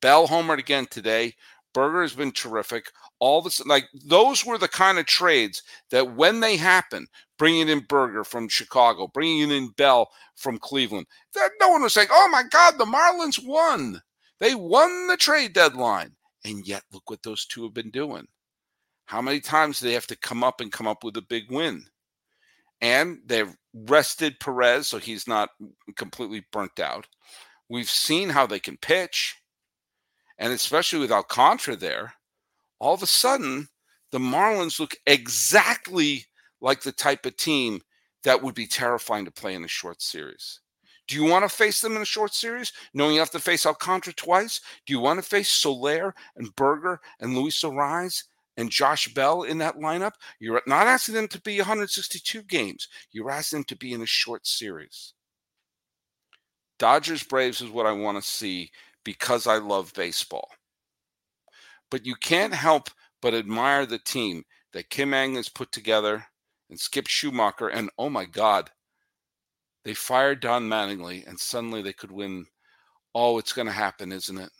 Bell 0.00 0.26
homered 0.26 0.58
again 0.58 0.86
today. 0.90 1.34
Burger 1.72 2.02
has 2.02 2.14
been 2.14 2.32
terrific. 2.32 2.90
All 3.20 3.42
this, 3.42 3.64
like 3.66 3.88
those 4.06 4.44
were 4.44 4.58
the 4.58 4.68
kind 4.68 4.98
of 4.98 5.06
trades 5.06 5.62
that 5.90 6.16
when 6.16 6.40
they 6.40 6.56
happen, 6.56 7.06
bringing 7.38 7.68
in 7.68 7.80
Burger 7.80 8.24
from 8.24 8.48
Chicago, 8.48 9.06
bringing 9.06 9.50
in 9.50 9.68
Bell 9.76 10.10
from 10.36 10.58
Cleveland, 10.58 11.06
that 11.34 11.50
no 11.60 11.68
one 11.68 11.82
was 11.82 11.92
saying, 11.92 12.08
"Oh 12.10 12.28
my 12.32 12.42
God, 12.50 12.78
the 12.78 12.86
Marlins 12.86 13.44
won." 13.44 14.02
They 14.40 14.54
won 14.54 15.06
the 15.06 15.16
trade 15.16 15.52
deadline. 15.52 16.16
And 16.44 16.66
yet, 16.66 16.82
look 16.92 17.08
what 17.10 17.22
those 17.22 17.44
two 17.44 17.62
have 17.64 17.74
been 17.74 17.90
doing. 17.90 18.26
How 19.04 19.20
many 19.20 19.40
times 19.40 19.80
do 19.80 19.86
they 19.86 19.92
have 19.92 20.06
to 20.06 20.16
come 20.16 20.42
up 20.42 20.60
and 20.60 20.72
come 20.72 20.88
up 20.88 21.04
with 21.04 21.16
a 21.18 21.22
big 21.22 21.50
win? 21.50 21.84
And 22.80 23.20
they've 23.26 23.54
rested 23.74 24.40
Perez, 24.40 24.88
so 24.88 24.98
he's 24.98 25.28
not 25.28 25.50
completely 25.96 26.44
burnt 26.52 26.80
out. 26.80 27.06
We've 27.68 27.90
seen 27.90 28.28
how 28.30 28.46
they 28.46 28.58
can 28.58 28.76
pitch. 28.76 29.36
And 30.38 30.52
especially 30.52 30.98
with 30.98 31.12
Alcantara 31.12 31.76
there, 31.76 32.14
all 32.78 32.94
of 32.94 33.02
a 33.02 33.06
sudden, 33.06 33.68
the 34.10 34.18
Marlins 34.18 34.80
look 34.80 34.96
exactly 35.06 36.26
like 36.60 36.82
the 36.82 36.92
type 36.92 37.26
of 37.26 37.36
team 37.36 37.80
that 38.24 38.42
would 38.42 38.54
be 38.54 38.66
terrifying 38.66 39.24
to 39.24 39.30
play 39.30 39.54
in 39.54 39.64
a 39.64 39.68
short 39.68 40.02
series. 40.02 40.60
Do 41.06 41.16
you 41.16 41.24
want 41.24 41.44
to 41.44 41.48
face 41.48 41.80
them 41.80 41.96
in 41.96 42.02
a 42.02 42.06
short 42.06 42.34
series, 42.34 42.72
knowing 42.94 43.14
you 43.14 43.20
have 43.20 43.30
to 43.30 43.40
face 43.40 43.66
Alcantara 43.66 44.14
twice? 44.14 44.60
Do 44.86 44.92
you 44.92 45.00
want 45.00 45.22
to 45.22 45.28
face 45.28 45.48
Soler 45.48 46.14
and 46.36 46.54
Burger 46.56 47.00
and 47.20 47.34
Luis 47.34 47.62
Arraez 47.62 48.24
and 48.60 48.70
Josh 48.70 49.12
Bell 49.14 49.42
in 49.42 49.58
that 49.58 49.76
lineup? 49.76 50.12
You're 50.38 50.62
not 50.66 50.86
asking 50.86 51.14
them 51.14 51.28
to 51.28 51.40
be 51.40 51.58
162 51.58 52.42
games. 52.42 52.86
You're 53.10 53.30
asking 53.30 53.60
them 53.60 53.64
to 53.64 53.76
be 53.76 53.92
in 53.92 54.02
a 54.02 54.06
short 54.06 54.46
series. 54.46 55.14
Dodgers 56.78 57.22
Braves 57.22 57.60
is 57.60 57.70
what 57.70 57.86
I 57.86 57.92
want 57.92 58.22
to 58.22 58.28
see 58.28 58.70
because 59.04 59.46
I 59.46 59.56
love 59.56 59.92
baseball. 59.94 60.48
But 61.90 62.06
you 62.06 62.14
can't 62.14 62.54
help 62.54 62.90
but 63.20 63.34
admire 63.34 63.86
the 63.86 63.98
team 63.98 64.44
that 64.72 64.90
Kim 64.90 65.12
Ng 65.12 65.34
has 65.34 65.48
put 65.48 65.72
together 65.72 66.24
and 66.68 66.78
Skip 66.78 67.06
Schumaker. 67.06 67.70
And 67.72 67.90
oh 67.98 68.08
my 68.08 68.24
God, 68.24 68.70
they 69.84 69.94
fired 69.94 70.40
Don 70.40 70.68
Mattingly 70.68 71.26
and 71.26 71.38
suddenly 71.38 71.82
they 71.82 71.92
could 71.92 72.12
win. 72.12 72.46
Oh, 73.14 73.38
it's 73.38 73.52
going 73.52 73.66
to 73.66 73.72
happen, 73.72 74.12
isn't 74.12 74.38
it? 74.38 74.50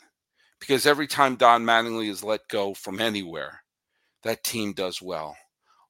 Because 0.59 0.87
every 0.87 1.07
time 1.07 1.37
Don 1.37 1.65
Mattingly 1.65 2.11
is 2.11 2.25
let 2.25 2.41
go 2.49 2.75
from 2.75 3.01
anywhere, 3.01 3.63
that 4.23 4.45
team 4.45 4.73
does 4.73 5.01
well. 5.01 5.37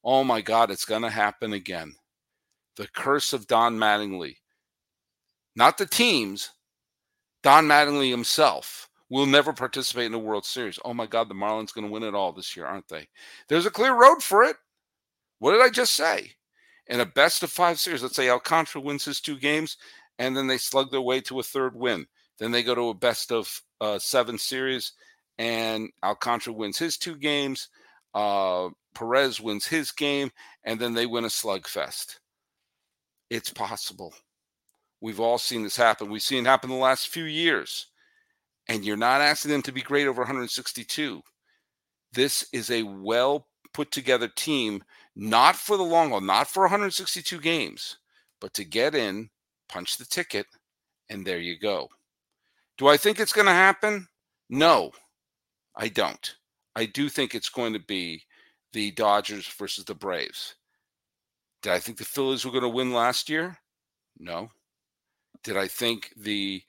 Oh 0.03 0.23
my 0.23 0.41
God, 0.41 0.71
it's 0.71 0.85
going 0.85 1.03
to 1.03 1.09
happen 1.09 1.53
again. 1.53 1.93
The 2.77 2.87
curse 2.87 3.33
of 3.33 3.47
Don 3.47 3.77
Mattingly. 3.77 4.37
Not 5.55 5.77
the 5.77 5.85
teams, 5.85 6.51
Don 7.43 7.65
Mattingly 7.67 8.09
himself 8.09 8.89
will 9.09 9.25
never 9.25 9.51
participate 9.51 10.05
in 10.05 10.13
the 10.13 10.19
World 10.19 10.45
Series. 10.45 10.79
Oh 10.85 10.93
my 10.93 11.05
God, 11.05 11.27
the 11.27 11.35
Marlins 11.35 11.73
going 11.73 11.85
to 11.85 11.91
win 11.91 12.03
it 12.03 12.15
all 12.15 12.31
this 12.31 12.55
year, 12.55 12.65
aren't 12.65 12.87
they? 12.87 13.07
There's 13.49 13.65
a 13.65 13.71
clear 13.71 13.93
road 13.93 14.23
for 14.23 14.43
it. 14.43 14.55
What 15.39 15.51
did 15.51 15.61
I 15.61 15.69
just 15.69 15.93
say? 15.93 16.31
In 16.87 17.01
a 17.01 17.05
best 17.05 17.43
of 17.43 17.51
five 17.51 17.79
series, 17.79 18.01
let's 18.01 18.15
say 18.15 18.29
Alcantara 18.29 18.81
wins 18.81 19.03
his 19.03 19.19
two 19.19 19.37
games, 19.37 19.77
and 20.17 20.35
then 20.35 20.47
they 20.47 20.57
slug 20.57 20.91
their 20.91 21.01
way 21.01 21.19
to 21.21 21.39
a 21.39 21.43
third 21.43 21.75
win. 21.75 22.05
Then 22.39 22.51
they 22.51 22.63
go 22.63 22.73
to 22.73 22.89
a 22.89 22.93
best 22.93 23.31
of 23.31 23.61
uh, 23.81 23.99
seven 23.99 24.37
series, 24.37 24.93
and 25.37 25.89
Alcantara 26.03 26.53
wins 26.53 26.77
his 26.77 26.97
two 26.97 27.15
games. 27.15 27.67
Uh, 28.13 28.69
Perez 28.93 29.39
wins 29.39 29.65
his 29.65 29.91
game, 29.91 30.31
and 30.63 30.79
then 30.79 30.93
they 30.93 31.05
win 31.05 31.25
a 31.25 31.29
slugfest. 31.29 32.17
It's 33.29 33.49
possible. 33.49 34.13
We've 34.99 35.19
all 35.19 35.37
seen 35.37 35.63
this 35.63 35.77
happen. 35.77 36.09
We've 36.09 36.21
seen 36.21 36.45
it 36.45 36.49
happen 36.49 36.69
the 36.69 36.75
last 36.75 37.07
few 37.07 37.23
years. 37.23 37.87
And 38.67 38.85
you're 38.85 38.97
not 38.97 39.21
asking 39.21 39.51
them 39.51 39.61
to 39.63 39.71
be 39.71 39.81
great 39.81 40.07
over 40.07 40.21
162. 40.21 41.21
This 42.13 42.45
is 42.53 42.69
a 42.69 42.83
well 42.83 43.47
put 43.73 43.91
together 43.91 44.27
team 44.27 44.83
not 45.15 45.55
for 45.55 45.77
the 45.77 45.83
long 45.83 46.09
haul, 46.09 46.21
not 46.21 46.47
for 46.47 46.63
162 46.63 47.39
games, 47.39 47.97
but 48.39 48.53
to 48.53 48.63
get 48.63 48.95
in, 48.95 49.29
punch 49.67 49.97
the 49.97 50.05
ticket, 50.05 50.45
and 51.09 51.25
there 51.25 51.39
you 51.39 51.57
go. 51.57 51.89
Do 52.77 52.87
I 52.87 52.97
think 52.97 53.19
it's 53.19 53.33
going 53.33 53.47
to 53.47 53.53
happen? 53.53 54.07
No, 54.49 54.91
I 55.75 55.87
don't. 55.89 56.35
I 56.75 56.85
do 56.85 57.09
think 57.09 57.35
it's 57.35 57.49
going 57.49 57.73
to 57.73 57.79
be 57.79 58.23
the 58.73 58.91
Dodgers 58.91 59.47
versus 59.47 59.85
the 59.85 59.95
Braves. 59.95 60.55
Did 61.61 61.73
I 61.73 61.79
think 61.79 61.97
the 61.97 62.05
Phillies 62.05 62.45
were 62.45 62.51
going 62.51 62.63
to 62.63 62.69
win 62.69 62.93
last 62.93 63.29
year? 63.29 63.57
No. 64.17 64.49
Did 65.43 65.57
I 65.57 65.67
think 65.67 66.13
the 66.17 66.61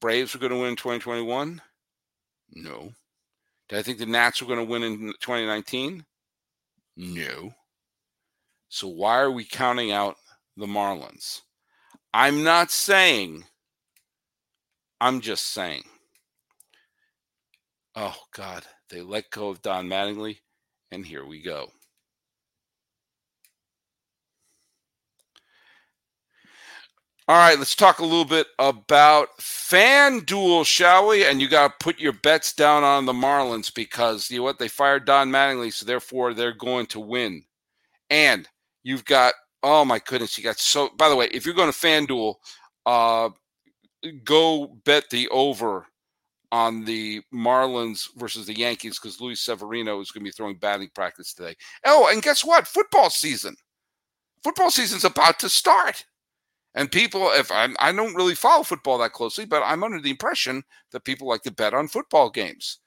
Braves 0.00 0.34
were 0.34 0.40
going 0.40 0.52
to 0.52 0.58
win 0.58 0.70
in 0.70 0.76
2021? 0.76 1.60
No. 2.54 2.92
Did 3.68 3.78
I 3.78 3.82
think 3.82 3.98
the 3.98 4.06
Nats 4.06 4.40
were 4.40 4.48
going 4.48 4.64
to 4.64 4.70
win 4.70 4.82
in 4.82 4.98
2019? 5.20 6.04
No. 6.96 7.52
So 8.68 8.88
why 8.88 9.18
are 9.18 9.30
we 9.30 9.44
counting 9.44 9.92
out 9.92 10.16
the 10.56 10.66
Marlins? 10.66 11.42
I'm 12.14 12.42
not 12.42 12.70
saying, 12.70 13.44
I'm 15.00 15.20
just 15.20 15.52
saying. 15.52 15.84
Oh, 17.94 18.16
God. 18.34 18.64
They 18.92 19.00
let 19.00 19.30
go 19.30 19.48
of 19.48 19.62
Don 19.62 19.88
Mattingly, 19.88 20.36
and 20.90 21.04
here 21.04 21.24
we 21.24 21.40
go. 21.40 21.70
All 27.26 27.36
right, 27.36 27.58
let's 27.58 27.74
talk 27.74 28.00
a 28.00 28.04
little 28.04 28.26
bit 28.26 28.48
about 28.58 29.28
FanDuel, 29.40 30.66
shall 30.66 31.08
we? 31.08 31.24
And 31.24 31.40
you 31.40 31.48
got 31.48 31.68
to 31.68 31.74
put 31.82 31.98
your 31.98 32.12
bets 32.12 32.52
down 32.52 32.84
on 32.84 33.06
the 33.06 33.14
Marlins 33.14 33.72
because 33.72 34.30
you 34.30 34.38
know 34.38 34.44
what? 34.44 34.58
They 34.58 34.68
fired 34.68 35.06
Don 35.06 35.30
Mattingly, 35.30 35.72
so 35.72 35.86
therefore 35.86 36.34
they're 36.34 36.52
going 36.52 36.84
to 36.88 37.00
win. 37.00 37.44
And 38.10 38.46
you've 38.82 39.06
got, 39.06 39.32
oh 39.62 39.86
my 39.86 40.00
goodness, 40.00 40.36
you 40.36 40.44
got 40.44 40.58
so. 40.58 40.90
By 40.98 41.08
the 41.08 41.16
way, 41.16 41.28
if 41.32 41.46
you're 41.46 41.54
going 41.54 41.72
to 41.72 41.78
FanDuel, 41.78 42.34
uh, 42.84 43.30
go 44.24 44.66
bet 44.84 45.08
the 45.08 45.28
over 45.30 45.86
on 46.52 46.84
the 46.84 47.22
Marlins 47.34 48.08
versus 48.16 48.46
the 48.46 48.56
Yankees 48.56 49.00
because 49.00 49.20
Luis 49.20 49.40
Severino 49.40 50.00
is 50.00 50.10
going 50.10 50.20
to 50.20 50.28
be 50.28 50.32
throwing 50.32 50.58
batting 50.58 50.90
practice 50.94 51.32
today. 51.32 51.56
Oh, 51.86 52.08
and 52.12 52.22
guess 52.22 52.44
what? 52.44 52.68
Football 52.68 53.08
season. 53.08 53.56
Football 54.44 54.70
season's 54.70 55.04
about 55.04 55.38
to 55.40 55.48
start. 55.48 56.04
And 56.74 56.92
people, 56.92 57.30
if 57.32 57.50
I'm, 57.50 57.74
I 57.78 57.90
don't 57.92 58.14
really 58.14 58.34
follow 58.34 58.62
football 58.62 58.98
that 58.98 59.12
closely, 59.12 59.46
but 59.46 59.62
I'm 59.64 59.82
under 59.82 60.00
the 60.00 60.10
impression 60.10 60.62
that 60.92 61.04
people 61.04 61.26
like 61.26 61.42
to 61.42 61.50
bet 61.50 61.74
on 61.74 61.88
football 61.88 62.30
games. 62.30 62.78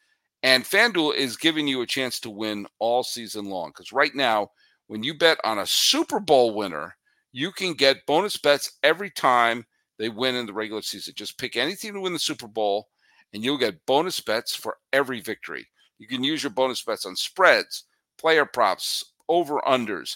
And 0.44 0.64
FanDuel 0.64 1.16
is 1.16 1.38
giving 1.38 1.68
you 1.68 1.82
a 1.82 1.88
chance 1.88 2.20
to 2.20 2.30
win 2.30 2.68
all 2.78 3.04
season 3.04 3.46
long. 3.46 3.70
Because 3.70 3.92
right 3.92 4.14
now, 4.14 4.50
when 4.88 5.04
you 5.04 5.16
bet 5.16 5.40
on 5.44 5.60
a 5.60 5.66
Super 5.66 6.20
Bowl 6.20 6.54
winner, 6.54 6.96
you 7.32 7.52
can 7.52 7.74
get 7.74 8.06
bonus 8.06 8.38
bets 8.38 8.74
every 8.84 9.10
time 9.10 9.66
they 9.98 10.10
win 10.10 10.36
in 10.36 10.46
the 10.46 10.54
regular 10.54 10.84
season. 10.84 11.16
Just 11.18 11.40
pick 11.40 11.56
any 11.56 11.76
team 11.76 11.96
to 11.96 12.00
win 12.00 12.14
the 12.14 12.20
Super 12.20 12.48
Bowl, 12.48 12.90
and 13.36 13.44
you'll 13.44 13.58
get 13.58 13.86
bonus 13.86 14.22
bets 14.22 14.56
for 14.56 14.78
every 14.94 15.20
victory. 15.20 15.68
You 16.00 16.08
can 16.08 16.24
use 16.24 16.42
your 16.42 16.52
bonus 16.52 16.82
bets 16.82 17.06
on 17.06 17.18
spreads, 17.18 17.84
player 18.18 18.46
props, 18.46 19.04
over 19.28 19.60
unders, 19.68 20.16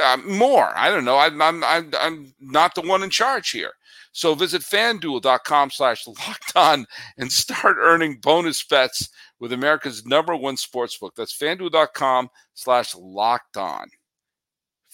uh, 0.00 0.16
more. 0.24 0.70
I 0.76 0.90
don't 0.90 1.04
know. 1.04 1.18
I'm, 1.18 1.42
I'm, 1.42 1.64
I'm, 1.64 1.90
I'm 2.00 2.34
not 2.38 2.76
the 2.76 2.82
one 2.82 3.02
in 3.02 3.10
charge 3.10 3.50
here. 3.50 3.72
So 4.12 4.36
visit 4.36 4.62
fanduel.com 4.62 5.70
slash 5.70 6.06
locked 6.06 6.52
on 6.54 6.86
and 7.18 7.32
start 7.32 7.76
earning 7.80 8.20
bonus 8.22 8.62
bets 8.64 9.08
with 9.40 9.52
America's 9.52 10.06
number 10.06 10.36
one 10.36 10.54
sportsbook. 10.54 11.16
That's 11.16 11.36
fanduel.com 11.36 12.30
slash 12.54 12.94
locked 12.94 13.56
on. 13.56 13.88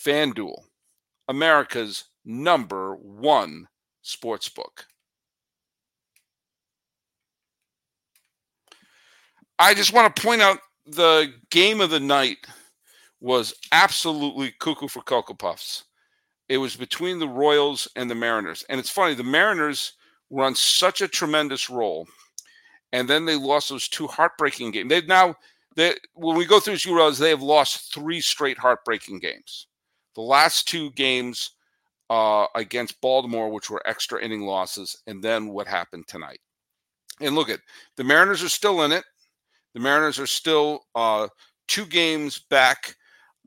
Fanduel, 0.03 0.63
America's 1.29 2.05
number 2.25 2.97
one 2.97 3.69
sportsbook. 4.03 4.85
I 9.59 9.75
just 9.75 9.93
want 9.93 10.15
to 10.15 10.23
point 10.23 10.43
out 10.43 10.59
the 10.87 11.33
game 11.51 11.81
of 11.81 11.91
the 11.91 12.01
night– 12.01 12.39
was 13.25 13.55
absolutely 13.73 14.53
cuckoo 14.61 14.87
for 14.87 15.01
Cocoa 15.01 15.33
Puffs. 15.33 15.85
It 16.51 16.59
was 16.59 16.77
between 16.77 17.19
the 17.19 17.27
Royals 17.27 17.89
and 17.97 18.11
the 18.11 18.15
Mariners. 18.15 18.67
And 18.69 18.79
it's 18.79 18.91
funny, 18.91 19.15
the 19.15 19.25
Mariners 19.25 19.95
were 20.29 20.45
on 20.45 20.55
such 20.55 21.01
a 21.01 21.09
tremendous 21.09 21.71
roll. 21.71 22.07
And 22.93 23.09
then 23.09 23.25
they 23.25 23.37
lost 23.37 23.71
those 23.71 23.89
two 23.89 24.07
heartbreaking 24.07 24.73
games. 24.73 24.91
They've 24.91 25.09
now, 25.09 25.37
they, 25.75 25.95
when 26.13 26.37
we 26.37 26.45
go 26.45 26.61
through 26.61 26.75
this, 26.75 26.85
you 26.85 26.95
realize 26.95 27.19
they 27.19 27.31
have 27.31 27.41
lost 27.41 27.95
three 27.95 28.21
straight 28.21 28.59
heartbreaking 28.59 29.21
games. 29.21 29.69
The 30.15 30.21
last 30.21 30.69
two 30.69 30.91
games 30.91 31.53
uh, 32.11 32.45
against 32.55 33.01
Baltimore, 33.01 33.49
which 33.49 33.71
were 33.71 33.83
extra 33.87 34.23
inning 34.23 34.43
losses, 34.43 35.01
and 35.07 35.25
then 35.25 35.49
what 35.49 35.67
happened 35.67 36.07
tonight. 36.09 36.41
And 37.23 37.35
look 37.35 37.49
at 37.49 37.61
the 37.97 38.05
Mariners 38.05 38.43
are 38.43 38.51
still 38.51 38.83
in 38.83 38.93
it. 38.93 39.05
The 39.75 39.81
Mariners 39.81 40.19
are 40.19 40.27
still 40.27 40.85
uh, 40.95 41.29
two 41.69 41.85
games 41.87 42.39
back 42.39 42.97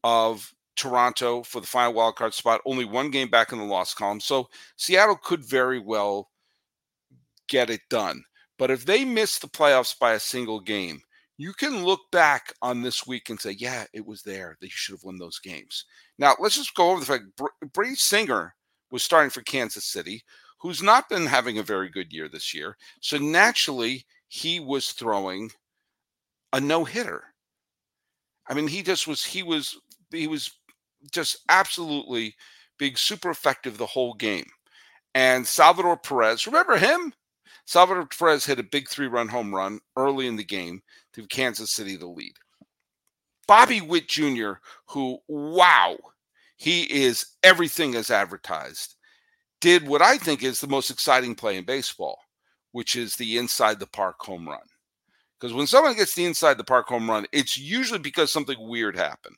of 0.04 0.54
Toronto 0.76 1.44
for 1.44 1.60
the 1.60 1.68
final 1.68 1.94
wild 1.94 2.16
card 2.16 2.34
spot. 2.34 2.62
Only 2.66 2.86
one 2.86 3.10
game 3.10 3.30
back 3.30 3.52
in 3.52 3.58
the 3.58 3.66
loss 3.66 3.94
column. 3.94 4.20
So 4.20 4.48
Seattle 4.76 5.16
could 5.16 5.44
very 5.44 5.80
well 5.80 6.30
get 7.48 7.70
it 7.70 7.82
done. 7.90 8.24
But 8.60 8.72
if 8.72 8.86
they 8.86 9.06
miss 9.06 9.40
the 9.40 9.48
playoffs 9.48 9.98
by 9.98 10.13
a 10.13 10.20
single 10.20 10.60
game, 10.60 11.02
you 11.38 11.54
can 11.54 11.86
look 11.86 12.02
back 12.12 12.54
on 12.62 12.82
this 12.82 13.06
week 13.06 13.30
and 13.30 13.40
say, 13.40 13.52
yeah, 13.52 13.86
it 13.94 14.06
was 14.06 14.24
there. 14.24 14.58
That 14.60 14.68
you 14.68 14.72
should 14.74 14.94
have 14.94 15.04
won 15.04 15.18
those 15.18 15.40
games. 15.40 15.86
Now, 16.18 16.36
let's 16.40 16.56
just 16.56 16.74
go 16.74 16.90
over 16.90 17.00
the 17.00 17.06
fact 17.06 17.74
Brady 17.74 17.96
Singer 17.96 18.56
was 18.92 19.04
starting 19.04 19.30
for 19.30 19.42
Kansas 19.42 19.86
City, 19.86 20.24
who's 20.60 20.82
not 20.82 21.10
been 21.10 21.28
having 21.28 21.60
a 21.60 21.63
very 21.63 21.90
good 21.90 22.12
year 22.12 22.28
this 22.28 22.54
year. 22.54 22.76
So 23.02 23.18
naturally, 23.18 24.06
he 24.28 24.60
was 24.60 24.90
throwing 24.90 25.52
a 26.54 26.60
no 26.60 26.84
hitter. 26.84 27.24
I 28.48 28.54
mean, 28.54 28.68
he 28.68 28.82
just 28.82 29.08
was, 29.08 29.24
he 29.24 29.44
was 29.44 29.78
he 30.12 30.28
was 30.28 30.52
just 31.12 31.40
absolutely 31.50 32.36
being 32.78 32.96
super 32.96 33.30
effective 33.30 33.78
the 33.78 33.86
whole 33.86 34.14
game. 34.14 34.46
And 35.16 35.46
Salvador 35.46 35.98
Perez, 35.98 36.46
remember 36.46 36.78
him? 36.78 37.14
Salvador 37.66 38.06
Perez 38.06 38.46
hit 38.46 38.60
a 38.60 38.64
big 38.64 38.88
three 38.88 39.08
run 39.08 39.28
home 39.28 39.54
run 39.54 39.80
early 39.98 40.28
in 40.28 40.36
the 40.36 40.44
game 40.44 40.82
to 41.14 41.28
Kansas 41.28 41.72
City 41.72 41.98
the 41.98 42.08
lead. 42.08 42.34
Bobby 43.48 43.82
Witt 43.82 44.08
Jr., 44.08 44.54
who, 44.88 45.20
wow, 45.28 45.98
he 46.58 46.84
is 46.84 47.36
everything 47.44 47.96
as 47.96 48.12
advertised. 48.12 48.96
did 49.60 49.88
what 49.88 50.02
I 50.02 50.18
think 50.18 50.44
is 50.44 50.62
the 50.62 50.68
most 50.68 50.90
exciting 50.92 51.36
play 51.36 51.58
in 51.58 51.66
baseball, 51.66 52.20
which 52.72 52.96
is 52.96 53.16
the 53.16 53.38
inside 53.38 53.80
the 53.80 53.88
park 53.88 54.18
home 54.20 54.48
run. 54.48 54.60
Because 55.39 55.54
when 55.54 55.67
someone 55.67 55.95
gets 55.95 56.15
the 56.15 56.26
inside 56.26 56.58
the 56.58 56.63
park 56.63 56.88
home 56.88 57.10
run, 57.10 57.28
it's 57.32 57.58
usually 57.58 58.00
because 58.00 58.32
something 58.32 58.58
weird 58.60 58.95
happened. 58.95 59.36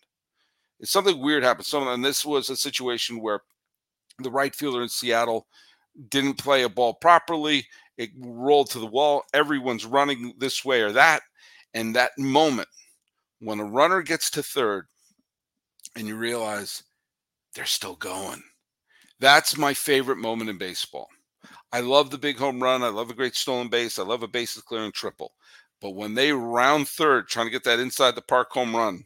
It's 0.80 0.92
something 0.92 1.20
weird 1.20 1.44
happened. 1.44 1.66
Someone, 1.66 1.94
and 1.94 2.06
this 2.06 2.24
was 2.24 2.50
a 2.50 2.56
situation 2.56 3.22
where 3.22 3.42
the 4.20 4.32
right 4.32 4.56
fielder 4.56 4.82
in 4.82 4.90
Seattle 4.90 5.48
didn't 6.10 6.36
play 6.36 6.64
a 6.64 6.70
ball 6.70 6.94
properly. 6.94 7.68
It 7.98 8.12
rolled 8.18 8.70
to 8.72 8.80
the 8.80 8.86
wall. 8.86 9.24
Everyone's 9.34 9.86
running 9.86 10.34
this 10.38 10.64
way 10.64 10.82
or 10.82 10.94
that. 10.94 11.22
And 11.74 11.96
that 11.96 12.12
moment 12.18 12.70
when 13.40 13.60
a 13.60 13.66
runner 13.66 14.02
gets 14.02 14.30
to 14.32 14.44
third 14.44 14.86
and 15.96 16.08
you 16.08 16.16
realize 16.16 16.84
they're 17.54 17.66
still 17.66 17.96
going, 17.96 18.42
that's 19.20 19.58
my 19.58 19.74
favorite 19.74 20.18
moment 20.18 20.50
in 20.50 20.58
baseball. 20.58 21.10
I 21.72 21.82
love 21.82 22.10
the 22.10 22.18
big 22.18 22.38
home 22.38 22.62
run. 22.64 22.84
I 22.84 22.88
love 22.88 23.10
a 23.10 23.16
great 23.16 23.36
stolen 23.36 23.68
base. 23.68 24.00
I 24.00 24.04
love 24.04 24.24
a 24.24 24.28
bases 24.28 24.64
clearing 24.64 24.92
triple. 24.92 25.34
But 25.82 25.92
when 25.92 26.14
they 26.14 26.32
round 26.32 26.88
third, 26.88 27.28
trying 27.28 27.48
to 27.48 27.52
get 27.52 27.64
that 27.64 27.80
inside 27.80 28.16
the 28.16 28.22
park 28.22 28.52
home 28.52 28.76
run, 28.76 29.06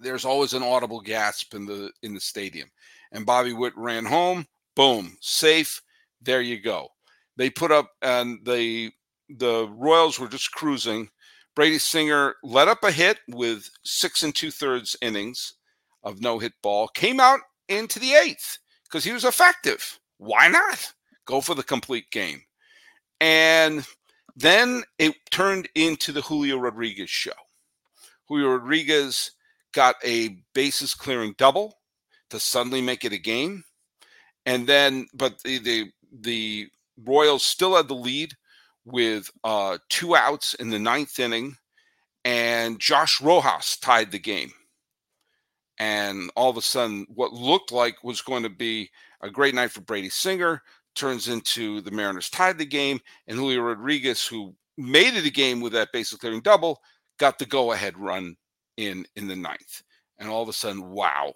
there's 0.00 0.24
always 0.24 0.54
an 0.54 0.62
audible 0.62 1.00
gasp 1.00 1.54
in 1.54 1.66
the 1.66 1.90
in 2.02 2.14
the 2.14 2.20
stadium. 2.20 2.70
And 3.12 3.26
Bobby 3.26 3.52
Witt 3.52 3.76
ran 3.76 4.04
home. 4.04 4.46
Boom, 4.74 5.16
safe. 5.20 5.80
There 6.22 6.40
you 6.40 6.60
go. 6.60 6.88
They 7.36 7.50
put 7.50 7.72
up, 7.72 7.90
and 8.02 8.38
the 8.44 8.92
the 9.28 9.68
Royals 9.68 10.18
were 10.18 10.28
just 10.28 10.52
cruising. 10.52 11.10
Brady 11.54 11.78
Singer 11.78 12.36
let 12.42 12.68
up 12.68 12.84
a 12.84 12.92
hit 12.92 13.18
with 13.28 13.68
six 13.84 14.22
and 14.22 14.34
two 14.34 14.50
thirds 14.50 14.96
innings 15.02 15.54
of 16.04 16.20
no 16.20 16.38
hit 16.38 16.52
ball. 16.62 16.88
Came 16.88 17.20
out 17.20 17.40
into 17.68 17.98
the 17.98 18.14
eighth 18.14 18.58
because 18.84 19.04
he 19.04 19.12
was 19.12 19.24
effective. 19.24 19.98
Why 20.18 20.48
not 20.48 20.92
go 21.26 21.40
for 21.40 21.54
the 21.54 21.62
complete 21.62 22.10
game? 22.10 22.42
And 23.20 23.84
then 24.38 24.84
it 24.98 25.14
turned 25.30 25.68
into 25.74 26.12
the 26.12 26.20
Julio 26.20 26.58
Rodriguez 26.58 27.10
show. 27.10 27.32
Julio 28.28 28.50
Rodriguez 28.50 29.32
got 29.72 29.96
a 30.04 30.38
bases 30.54 30.94
clearing 30.94 31.34
double 31.38 31.74
to 32.30 32.38
suddenly 32.38 32.80
make 32.80 33.04
it 33.04 33.12
a 33.12 33.18
game. 33.18 33.64
And 34.46 34.66
then, 34.66 35.08
but 35.12 35.42
the 35.42 35.58
the, 35.58 35.90
the 36.20 36.68
Royals 37.04 37.42
still 37.42 37.76
had 37.76 37.88
the 37.88 37.94
lead 37.94 38.32
with 38.84 39.28
uh, 39.42 39.78
two 39.88 40.14
outs 40.14 40.54
in 40.54 40.70
the 40.70 40.78
ninth 40.78 41.18
inning, 41.18 41.56
and 42.24 42.78
Josh 42.78 43.20
Rojas 43.20 43.76
tied 43.76 44.12
the 44.12 44.18
game. 44.18 44.52
And 45.78 46.30
all 46.36 46.50
of 46.50 46.56
a 46.56 46.62
sudden, 46.62 47.06
what 47.14 47.32
looked 47.32 47.72
like 47.72 48.02
was 48.02 48.22
going 48.22 48.44
to 48.44 48.48
be 48.48 48.90
a 49.20 49.30
great 49.30 49.54
night 49.54 49.70
for 49.72 49.80
Brady 49.80 50.08
Singer 50.08 50.62
turns 50.98 51.28
into 51.28 51.80
the 51.80 51.90
Mariners 51.90 52.30
tied 52.30 52.58
the 52.58 52.66
game, 52.66 53.00
and 53.26 53.38
Julio 53.38 53.60
Rodriguez, 53.60 54.26
who 54.26 54.54
made 54.76 55.14
it 55.14 55.26
a 55.26 55.30
game 55.30 55.60
with 55.60 55.72
that 55.72 55.92
bases 55.92 56.18
clearing 56.18 56.40
double, 56.40 56.80
got 57.18 57.38
the 57.38 57.46
go 57.46 57.72
ahead 57.72 57.96
run 57.98 58.36
in 58.76 59.06
in 59.16 59.26
the 59.26 59.36
ninth. 59.36 59.82
And 60.18 60.28
all 60.28 60.42
of 60.42 60.48
a 60.48 60.52
sudden, 60.52 60.90
wow, 60.90 61.32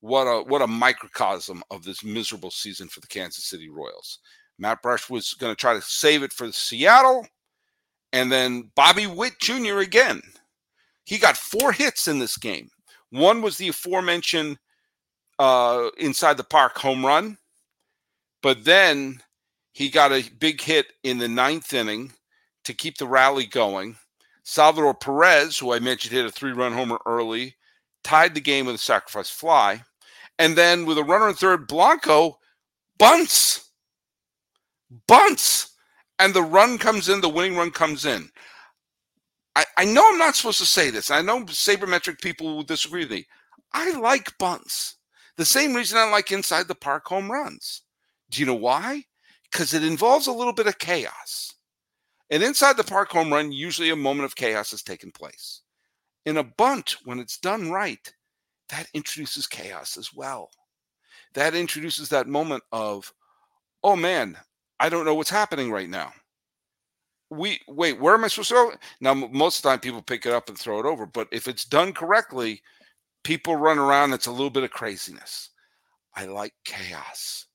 what 0.00 0.24
a 0.24 0.42
what 0.42 0.62
a 0.62 0.66
microcosm 0.66 1.62
of 1.70 1.84
this 1.84 2.04
miserable 2.04 2.50
season 2.50 2.88
for 2.88 3.00
the 3.00 3.06
Kansas 3.06 3.46
City 3.46 3.68
Royals. 3.68 4.18
Matt 4.58 4.82
Brash 4.82 5.08
was 5.08 5.34
going 5.34 5.52
to 5.52 5.60
try 5.60 5.74
to 5.74 5.82
save 5.82 6.22
it 6.22 6.32
for 6.32 6.50
Seattle, 6.52 7.26
and 8.12 8.30
then 8.30 8.70
Bobby 8.74 9.06
Witt 9.06 9.38
Jr. 9.40 9.78
again. 9.78 10.20
He 11.04 11.16
got 11.16 11.36
four 11.36 11.72
hits 11.72 12.06
in 12.06 12.18
this 12.18 12.36
game. 12.36 12.68
One 13.10 13.40
was 13.40 13.56
the 13.56 13.68
aforementioned 13.68 14.58
uh, 15.38 15.88
inside 15.96 16.36
the 16.36 16.44
park 16.44 16.76
home 16.76 17.06
run, 17.06 17.38
but 18.42 18.64
then 18.64 19.20
he 19.72 19.88
got 19.88 20.12
a 20.12 20.28
big 20.38 20.60
hit 20.60 20.86
in 21.02 21.18
the 21.18 21.28
ninth 21.28 21.72
inning 21.72 22.12
to 22.64 22.74
keep 22.74 22.98
the 22.98 23.06
rally 23.06 23.46
going. 23.46 23.96
Salvador 24.42 24.94
Perez, 24.94 25.58
who 25.58 25.72
I 25.72 25.78
mentioned 25.78 26.12
hit 26.12 26.24
a 26.24 26.30
three 26.30 26.52
run 26.52 26.72
homer 26.72 26.98
early, 27.06 27.56
tied 28.02 28.34
the 28.34 28.40
game 28.40 28.66
with 28.66 28.76
a 28.76 28.78
sacrifice 28.78 29.30
fly. 29.30 29.82
And 30.38 30.56
then 30.56 30.86
with 30.86 30.98
a 30.98 31.04
runner 31.04 31.28
in 31.28 31.34
third, 31.34 31.66
Blanco 31.66 32.38
bunts, 32.98 33.70
bunts, 35.06 35.74
and 36.18 36.34
the 36.34 36.42
run 36.42 36.78
comes 36.78 37.08
in, 37.08 37.20
the 37.20 37.28
winning 37.28 37.56
run 37.56 37.70
comes 37.70 38.04
in. 38.04 38.28
I, 39.54 39.64
I 39.76 39.84
know 39.84 40.04
I'm 40.08 40.18
not 40.18 40.36
supposed 40.36 40.58
to 40.58 40.66
say 40.66 40.90
this. 40.90 41.10
I 41.10 41.22
know 41.22 41.40
sabermetric 41.44 42.20
people 42.20 42.54
will 42.54 42.62
disagree 42.62 43.02
with 43.02 43.10
me. 43.10 43.26
I 43.72 43.92
like 43.98 44.36
bunts. 44.38 44.96
The 45.36 45.44
same 45.44 45.74
reason 45.74 45.98
I 45.98 46.10
like 46.10 46.32
inside 46.32 46.68
the 46.68 46.74
park 46.74 47.06
home 47.06 47.30
runs. 47.30 47.82
Do 48.30 48.40
you 48.40 48.46
know 48.46 48.54
why? 48.54 49.04
Because 49.50 49.74
it 49.74 49.84
involves 49.84 50.26
a 50.26 50.32
little 50.32 50.52
bit 50.52 50.66
of 50.66 50.78
chaos. 50.78 51.54
And 52.30 52.42
inside 52.42 52.76
the 52.76 52.84
park 52.84 53.10
home 53.10 53.32
run, 53.32 53.52
usually 53.52 53.90
a 53.90 53.96
moment 53.96 54.26
of 54.26 54.36
chaos 54.36 54.70
has 54.72 54.82
taken 54.82 55.10
place. 55.10 55.62
In 56.26 56.36
a 56.36 56.44
bunt, 56.44 56.96
when 57.04 57.18
it's 57.18 57.38
done 57.38 57.70
right, 57.70 58.12
that 58.68 58.86
introduces 58.92 59.46
chaos 59.46 59.96
as 59.96 60.12
well. 60.12 60.50
That 61.34 61.54
introduces 61.54 62.10
that 62.10 62.26
moment 62.26 62.62
of, 62.70 63.12
oh 63.82 63.96
man, 63.96 64.36
I 64.78 64.88
don't 64.88 65.06
know 65.06 65.14
what's 65.14 65.30
happening 65.30 65.70
right 65.70 65.88
now. 65.88 66.12
We 67.30 67.60
wait, 67.68 68.00
where 68.00 68.14
am 68.14 68.24
I 68.24 68.28
supposed 68.28 68.50
to 68.50 68.54
go? 68.54 68.72
Now, 69.00 69.14
most 69.14 69.58
of 69.58 69.62
the 69.62 69.68
time, 69.70 69.80
people 69.80 70.00
pick 70.00 70.24
it 70.24 70.32
up 70.32 70.48
and 70.48 70.58
throw 70.58 70.78
it 70.80 70.86
over, 70.86 71.04
but 71.04 71.28
if 71.30 71.46
it's 71.48 71.64
done 71.64 71.92
correctly, 71.92 72.62
people 73.24 73.56
run 73.56 73.78
around. 73.78 74.12
It's 74.12 74.26
a 74.26 74.32
little 74.32 74.50
bit 74.50 74.64
of 74.64 74.70
craziness. 74.70 75.50
I 76.14 76.24
like 76.24 76.54
chaos. 76.64 77.47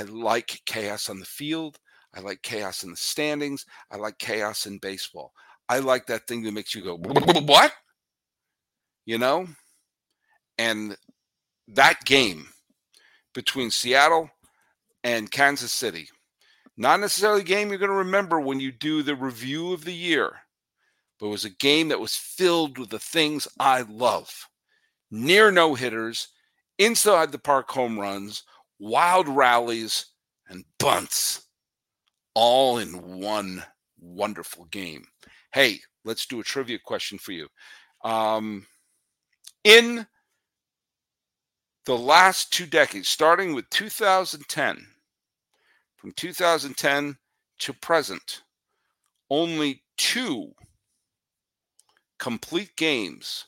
I 0.00 0.04
like 0.04 0.62
chaos 0.64 1.10
on 1.10 1.20
the 1.20 1.26
field. 1.26 1.78
I 2.14 2.20
like 2.20 2.40
chaos 2.40 2.84
in 2.84 2.90
the 2.90 2.96
standings. 2.96 3.66
I 3.90 3.96
like 3.96 4.18
chaos 4.18 4.64
in 4.64 4.78
baseball. 4.78 5.32
I 5.68 5.80
like 5.80 6.06
that 6.06 6.26
thing 6.26 6.42
that 6.42 6.54
makes 6.54 6.74
you 6.74 6.82
go, 6.82 6.96
what? 6.96 7.72
You 9.04 9.18
know? 9.18 9.46
And 10.56 10.96
that 11.68 12.02
game 12.06 12.46
between 13.34 13.70
Seattle 13.70 14.30
and 15.04 15.30
Kansas 15.30 15.72
City, 15.72 16.08
not 16.78 16.98
necessarily 17.00 17.42
a 17.42 17.44
game 17.44 17.68
you're 17.68 17.78
going 17.78 17.90
to 17.90 17.96
remember 17.96 18.40
when 18.40 18.58
you 18.58 18.72
do 18.72 19.02
the 19.02 19.14
review 19.14 19.74
of 19.74 19.84
the 19.84 19.94
year, 19.94 20.32
but 21.18 21.26
it 21.26 21.30
was 21.30 21.44
a 21.44 21.50
game 21.50 21.88
that 21.88 22.00
was 22.00 22.16
filled 22.16 22.78
with 22.78 22.88
the 22.88 22.98
things 22.98 23.46
I 23.58 23.82
love 23.82 24.48
near 25.10 25.50
no 25.50 25.74
hitters, 25.74 26.28
inside 26.78 27.32
the 27.32 27.38
park 27.38 27.70
home 27.70 28.00
runs, 28.00 28.44
wild 28.80 29.28
rallies, 29.28 30.06
and 30.48 30.64
bunts 30.80 31.46
all 32.34 32.78
in 32.78 33.20
one 33.20 33.62
wonderful 34.00 34.64
game. 34.66 35.04
Hey, 35.52 35.78
let's 36.04 36.26
do 36.26 36.40
a 36.40 36.44
trivia 36.44 36.78
question 36.84 37.18
for 37.18 37.32
you. 37.32 37.48
Um, 38.02 38.66
in 39.62 40.06
the 41.84 41.96
last 41.96 42.52
two 42.52 42.66
decades, 42.66 43.08
starting 43.08 43.54
with 43.54 43.68
2010, 43.70 44.86
from 45.96 46.12
2010 46.12 47.16
to 47.58 47.72
present, 47.74 48.42
only 49.28 49.82
two 49.96 50.52
complete 52.18 52.74
games 52.76 53.46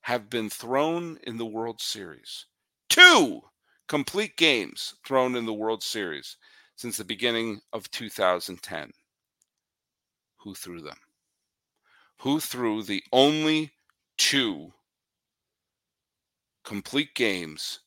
have 0.00 0.28
been 0.28 0.50
thrown 0.50 1.18
in 1.24 1.36
the 1.36 1.46
World 1.46 1.80
Series. 1.80 2.46
Two 2.88 3.42
complete 3.92 4.38
games 4.38 4.94
thrown 5.04 5.36
in 5.36 5.44
the 5.44 5.52
World 5.52 5.82
Series 5.82 6.38
since 6.76 6.96
the 6.96 7.04
beginning 7.04 7.60
of 7.74 7.90
2010. 7.90 8.90
Who 10.38 10.54
threw 10.54 10.80
them? 10.80 10.96
Who 12.20 12.40
threw 12.40 12.82
the 12.82 13.02
only 13.12 13.72
two 14.16 14.72
complete 16.64 17.14
games 17.14 17.80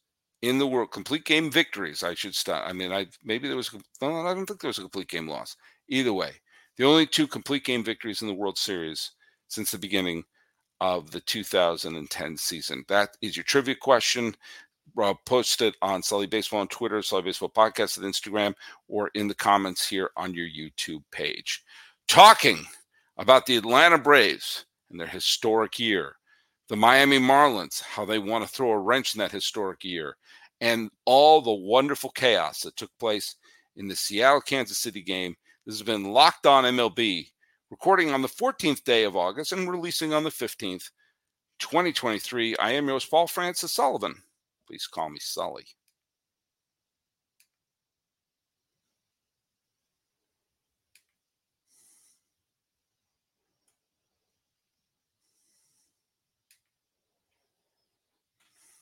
in 0.43 0.59
the 0.59 0.67
world, 0.67 0.91
complete 0.91 1.25
game 1.25 1.49
victories? 1.49 2.03
I 2.03 2.13
should 2.13 2.35
stop. 2.35 2.69
I 2.69 2.73
mean, 2.73 2.91
I 2.91 3.07
maybe 3.23 3.47
there 3.47 3.57
was. 3.57 3.73
No, 3.99 4.27
I 4.27 4.35
don't 4.35 4.45
think 4.45 4.61
there 4.61 4.67
was 4.67 4.77
a 4.77 4.81
complete 4.81 5.07
game 5.07 5.27
loss. 5.27 5.57
Either 5.87 6.13
way, 6.13 6.33
the 6.77 6.85
only 6.85 7.07
two 7.07 7.25
complete 7.25 7.65
game 7.65 7.83
victories 7.83 8.21
in 8.21 8.27
the 8.27 8.33
World 8.35 8.59
Series 8.59 9.09
since 9.47 9.71
the 9.71 9.79
beginning 9.79 10.23
of 10.81 11.09
the 11.09 11.21
2010 11.21 12.37
season. 12.37 12.85
That 12.87 13.17
is 13.23 13.35
your 13.35 13.43
trivia 13.43 13.75
question 13.75 14.35
uh, 15.01 15.13
post 15.25 15.62
it 15.62 15.75
on 15.81 16.01
Sully 16.01 16.27
Baseball 16.27 16.62
on 16.62 16.67
Twitter, 16.67 17.01
Sully 17.01 17.23
Baseball 17.23 17.49
Podcast 17.49 17.97
on 17.97 18.10
Instagram, 18.10 18.53
or 18.88 19.10
in 19.13 19.27
the 19.27 19.36
comments 19.36 19.88
here 19.88 20.10
on 20.15 20.34
your 20.34 20.47
YouTube 20.47 21.03
page. 21.12 21.63
Talking 22.08 22.65
about 23.17 23.45
the 23.45 23.58
Atlanta 23.58 23.97
Braves 23.97 24.65
and 24.89 24.99
their 24.99 25.08
historic 25.08 25.79
year, 25.79 26.15
the 26.69 26.75
Miami 26.75 27.19
Marlins, 27.19 27.81
how 27.81 28.05
they 28.05 28.19
want 28.19 28.45
to 28.45 28.49
throw 28.49 28.71
a 28.71 28.79
wrench 28.79 29.15
in 29.15 29.19
that 29.19 29.31
historic 29.31 29.84
year, 29.84 30.15
and 30.62 30.89
all 31.05 31.41
the 31.41 31.53
wonderful 31.53 32.10
chaos 32.12 32.62
that 32.62 32.75
took 32.75 32.91
place 32.99 33.36
in 33.75 33.88
the 33.88 33.95
Seattle 33.95 34.41
Kansas 34.41 34.77
City 34.77 35.01
game. 35.01 35.36
This 35.65 35.75
has 35.75 35.84
been 35.84 36.05
Locked 36.05 36.45
On 36.45 36.63
MLB, 36.63 37.29
recording 37.69 38.12
on 38.12 38.21
the 38.21 38.27
14th 38.27 38.84
day 38.84 39.03
of 39.03 39.15
August 39.15 39.51
and 39.51 39.69
releasing 39.69 40.13
on 40.13 40.23
the 40.23 40.29
15th, 40.29 40.89
2023. 41.60 42.55
I 42.58 42.71
am 42.71 42.88
yours, 42.88 43.05
Paul 43.05 43.27
Francis 43.27 43.73
Sullivan. 43.73 44.15
Please 44.67 44.88
call 44.88 45.10
me 45.10 45.19
Sully. 45.19 45.65